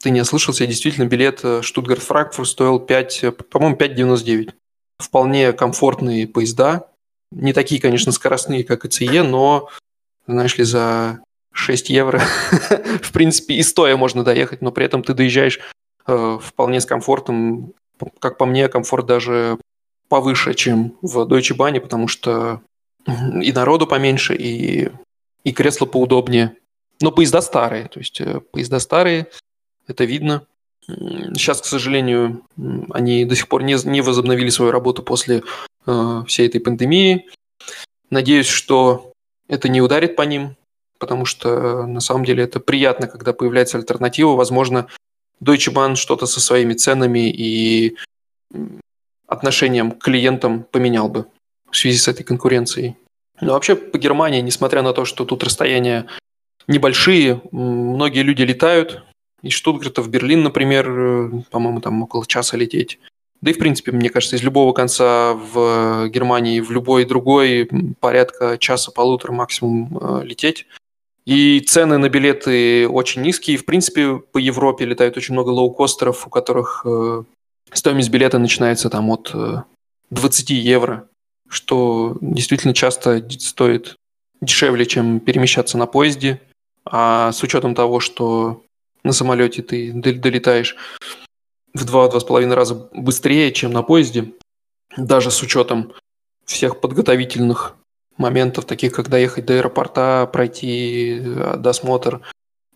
[0.00, 4.52] ты не ослышался, действительно билет э, Штутгарт-Франкфурт стоил 5, э, по-моему, 5,99.
[4.98, 6.88] Вполне комфортные поезда.
[7.30, 9.68] Не такие, конечно, скоростные, как ИЦЕ, но,
[10.26, 11.20] знаешь ли, за
[11.52, 12.20] 6 евро,
[13.02, 15.60] в принципе, и стоя можно доехать, но при этом ты доезжаешь
[16.06, 17.72] э, вполне с комфортом.
[18.20, 19.58] Как по мне, комфорт даже
[20.08, 22.62] повыше, чем в Deutsche Bahn, потому что
[23.06, 24.90] и народу поменьше, и,
[25.44, 26.56] и кресло поудобнее.
[27.00, 28.20] Но поезда старые, то есть
[28.52, 29.28] поезда старые,
[29.88, 30.46] это видно.
[30.86, 32.42] Сейчас, к сожалению,
[32.90, 35.42] они до сих пор не, не возобновили свою работу после
[35.86, 37.28] э, всей этой пандемии.
[38.08, 39.12] Надеюсь, что
[39.48, 40.56] это не ударит по ним,
[40.98, 44.34] потому что э, на самом деле это приятно, когда появляется альтернатива.
[44.34, 44.88] Возможно,
[45.42, 47.96] Deutsche Bahn что-то со своими ценами и
[49.26, 51.26] отношением к клиентам поменял бы
[51.70, 52.96] в связи с этой конкуренцией.
[53.40, 56.06] Но вообще по Германии, несмотря на то, что тут расстояния
[56.66, 59.02] небольшие, многие люди летают,
[59.42, 62.98] из Штутгарта в Берлин, например, э, по-моему, там около часа лететь.
[63.40, 67.68] Да и, в принципе, мне кажется, из любого конца в Германии в любой другой
[68.00, 70.66] порядка часа-полутора максимум э, лететь.
[71.24, 73.58] И цены на билеты очень низкие.
[73.58, 77.22] В принципе, по Европе летают очень много лоукостеров, у которых э,
[77.72, 79.32] стоимость билета начинается там от
[80.10, 81.06] 20 евро,
[81.48, 83.94] что действительно часто стоит
[84.40, 86.40] дешевле, чем перемещаться на поезде.
[86.84, 88.62] А с учетом того, что
[89.08, 90.76] на самолете ты долетаешь
[91.74, 94.32] в два-два с половиной раза быстрее, чем на поезде,
[94.96, 95.92] даже с учетом
[96.44, 97.74] всех подготовительных
[98.18, 102.20] моментов, таких как доехать до аэропорта, пройти э, досмотр,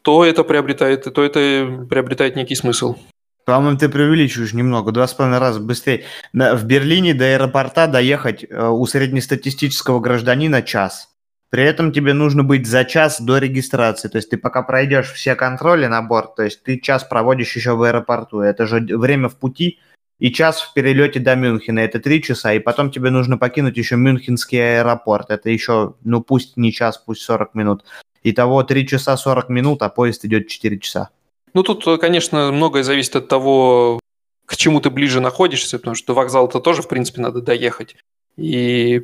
[0.02, 2.96] то это приобретает, то это приобретает некий смысл.
[3.44, 6.04] По-моему, ты преувеличиваешь немного, два с половиной раза быстрее.
[6.32, 11.08] В Берлине до аэропорта доехать э, у среднестатистического гражданина час–
[11.52, 14.08] при этом тебе нужно быть за час до регистрации.
[14.08, 17.76] То есть ты пока пройдешь все контроли на борт, то есть ты час проводишь еще
[17.76, 18.40] в аэропорту.
[18.40, 19.78] Это же время в пути
[20.18, 21.80] и час в перелете до Мюнхена.
[21.80, 22.54] Это три часа.
[22.54, 25.30] И потом тебе нужно покинуть еще Мюнхенский аэропорт.
[25.30, 27.84] Это еще, ну пусть не час, пусть 40 минут.
[28.22, 31.10] Итого 3 часа 40 минут, а поезд идет 4 часа.
[31.52, 34.00] Ну, тут, конечно, многое зависит от того,
[34.46, 37.96] к чему ты ближе находишься, потому что вокзал-то тоже, в принципе, надо доехать.
[38.38, 39.02] И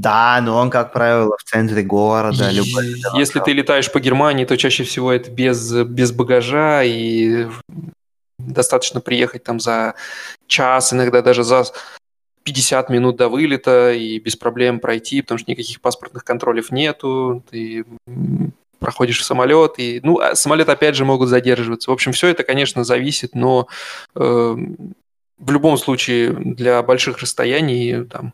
[0.00, 2.50] да, но он, как правило, в центре города.
[2.50, 7.46] Если ты летаешь по Германии, то чаще всего это без, без багажа, и
[8.38, 9.94] достаточно приехать там за
[10.46, 11.64] час, иногда даже за
[12.44, 17.84] 50 минут до вылета, и без проблем пройти, потому что никаких паспортных контролев нету, ты
[18.78, 21.90] проходишь в самолет, и, ну, а самолет опять же могут задерживаться.
[21.90, 23.66] В общем, все это, конечно, зависит, но
[24.14, 24.56] э,
[25.38, 28.32] в любом случае для больших расстояний там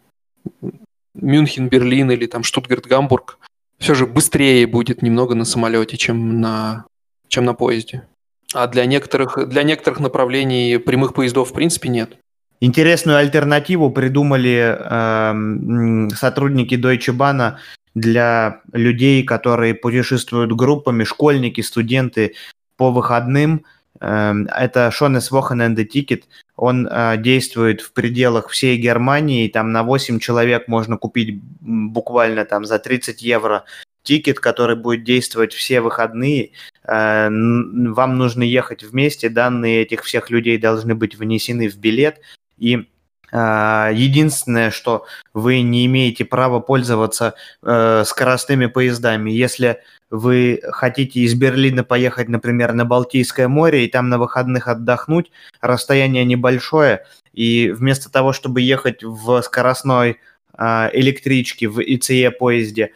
[1.14, 3.38] Мюнхен, Берлин или там Штутгарт, Гамбург
[3.78, 6.86] все же быстрее будет немного на самолете, чем на,
[7.28, 8.06] чем на поезде.
[8.54, 12.16] А для некоторых, для некоторых направлений прямых поездов в принципе нет.
[12.60, 17.56] Интересную альтернативу придумали э, сотрудники Deutsche Bahn
[17.94, 22.34] для людей, которые путешествуют группами, школьники, студенты
[22.76, 23.64] по выходным.
[24.00, 26.24] Эм, это Шонес Wochenende Ticket.
[26.56, 29.48] Он э, действует в пределах всей Германии.
[29.48, 33.64] Там на 8 человек можно купить буквально там за 30 евро
[34.02, 36.50] тикет, который будет действовать все выходные.
[36.84, 39.28] Э, вам нужно ехать вместе.
[39.28, 42.20] Данные этих всех людей должны быть внесены в билет.
[42.58, 42.88] И
[43.34, 49.32] Единственное, что вы не имеете права пользоваться скоростными поездами.
[49.32, 55.32] Если вы хотите из Берлина поехать, например, на Балтийское море и там на выходных отдохнуть,
[55.60, 60.18] расстояние небольшое, и вместо того, чтобы ехать в скоростной
[60.56, 62.92] э, электричке, в ИЦЕ поезде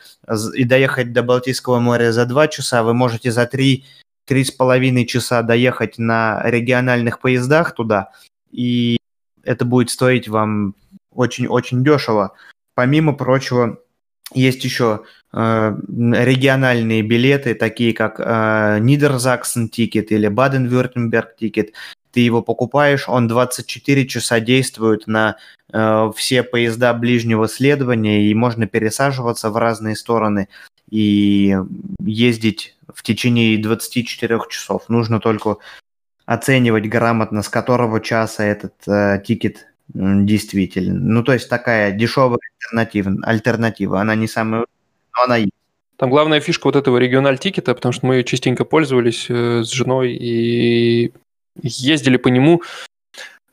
[0.54, 3.84] и доехать до Балтийского моря за 2 часа, вы можете за 3
[4.24, 8.10] три с половиной часа доехать на региональных поездах туда,
[8.52, 8.98] и
[9.48, 10.74] это будет стоить вам
[11.14, 12.34] очень-очень дешево.
[12.74, 13.78] Помимо прочего,
[14.34, 21.72] есть еще э, региональные билеты, такие как э, Niedersachsen Ticket или Baden-Württemberg Ticket.
[22.12, 25.36] ты его покупаешь, он 24 часа действует на
[25.72, 30.48] э, все поезда ближнего следования, и можно пересаживаться в разные стороны
[30.90, 31.56] и
[32.00, 34.88] ездить в течение 24 часов.
[34.88, 35.56] Нужно только
[36.28, 41.00] оценивать грамотно, с которого часа этот э, Ticket действительно.
[41.00, 43.16] Ну, то есть такая дешевая альтернатива.
[43.22, 44.00] альтернатива.
[44.02, 44.66] Она не самая,
[45.16, 45.52] но она есть.
[45.96, 51.14] Там главная фишка вот этого региональ-тикета, потому что мы частенько пользовались э, с женой и
[51.62, 52.62] ездили по нему.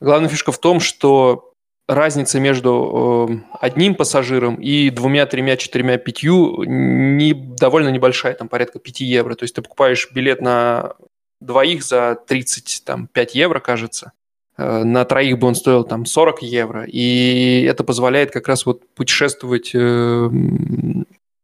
[0.02, 1.54] Главная фишка в том, что
[1.88, 8.80] разница между э, одним пассажиром и двумя, тремя, четырьмя, пятью не, довольно небольшая, там порядка
[8.80, 9.36] 5 евро.
[9.36, 10.96] То есть ты покупаешь билет на
[11.42, 14.14] двоих за 35 евро, кажется.
[14.58, 16.86] Э, на троих бы он стоил там 40 евро.
[16.86, 20.30] И это позволяет как раз вот путешествовать э,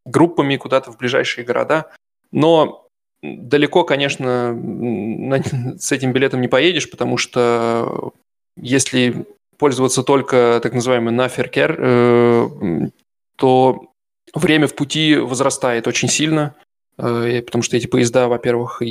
[0.05, 1.91] группами куда-то в ближайшие города.
[2.31, 2.87] Но
[3.21, 4.57] далеко, конечно,
[5.79, 8.13] с этим билетом не поедешь, потому что
[8.55, 9.25] если
[9.57, 12.89] пользоваться только так называемый наферкер, э,
[13.35, 13.87] то
[14.33, 16.55] время в пути возрастает очень сильно,
[16.95, 18.81] потому что эти поезда, во-первых,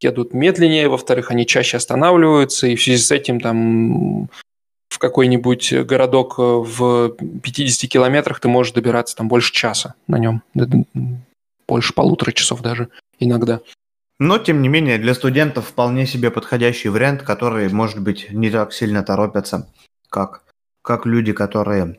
[0.00, 4.28] едут медленнее, во-вторых, они чаще останавливаются, и в связи с этим там
[4.88, 10.42] в какой-нибудь городок в 50 километрах ты можешь добираться там больше часа на нем,
[11.68, 12.88] больше полутора часов даже
[13.18, 13.60] иногда.
[14.18, 18.72] Но, тем не менее, для студентов вполне себе подходящий вариант, который, может быть, не так
[18.72, 19.68] сильно торопятся,
[20.08, 20.42] как,
[20.80, 21.98] как люди, которые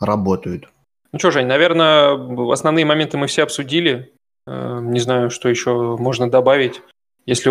[0.00, 0.68] работают.
[1.12, 2.16] Ну что, Жень, наверное,
[2.50, 4.12] основные моменты мы все обсудили.
[4.46, 6.80] Э, не знаю, что еще можно добавить.
[7.26, 7.50] Если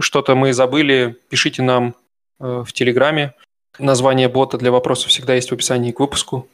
[0.00, 1.94] что-то мы забыли, пишите нам
[2.40, 3.34] э, в Телеграме.
[3.78, 6.48] Название бота для вопросов всегда есть в описании к выпуску.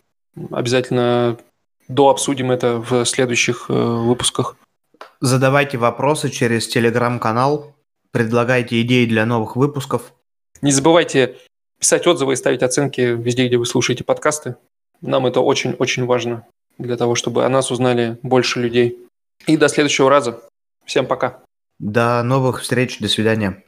[0.51, 1.38] Обязательно
[1.88, 4.57] дообсудим это в следующих э, выпусках.
[5.20, 7.74] Задавайте вопросы через телеграм-канал,
[8.11, 10.12] предлагайте идеи для новых выпусков.
[10.62, 11.36] Не забывайте
[11.78, 14.57] писать отзывы и ставить оценки везде, где вы слушаете подкасты.
[15.01, 16.47] Нам это очень-очень важно
[16.78, 18.99] для того, чтобы о нас узнали больше людей.
[19.47, 20.40] И до следующего раза.
[20.84, 21.43] Всем пока.
[21.83, 23.01] До новых встреч.
[23.01, 23.64] До свидания.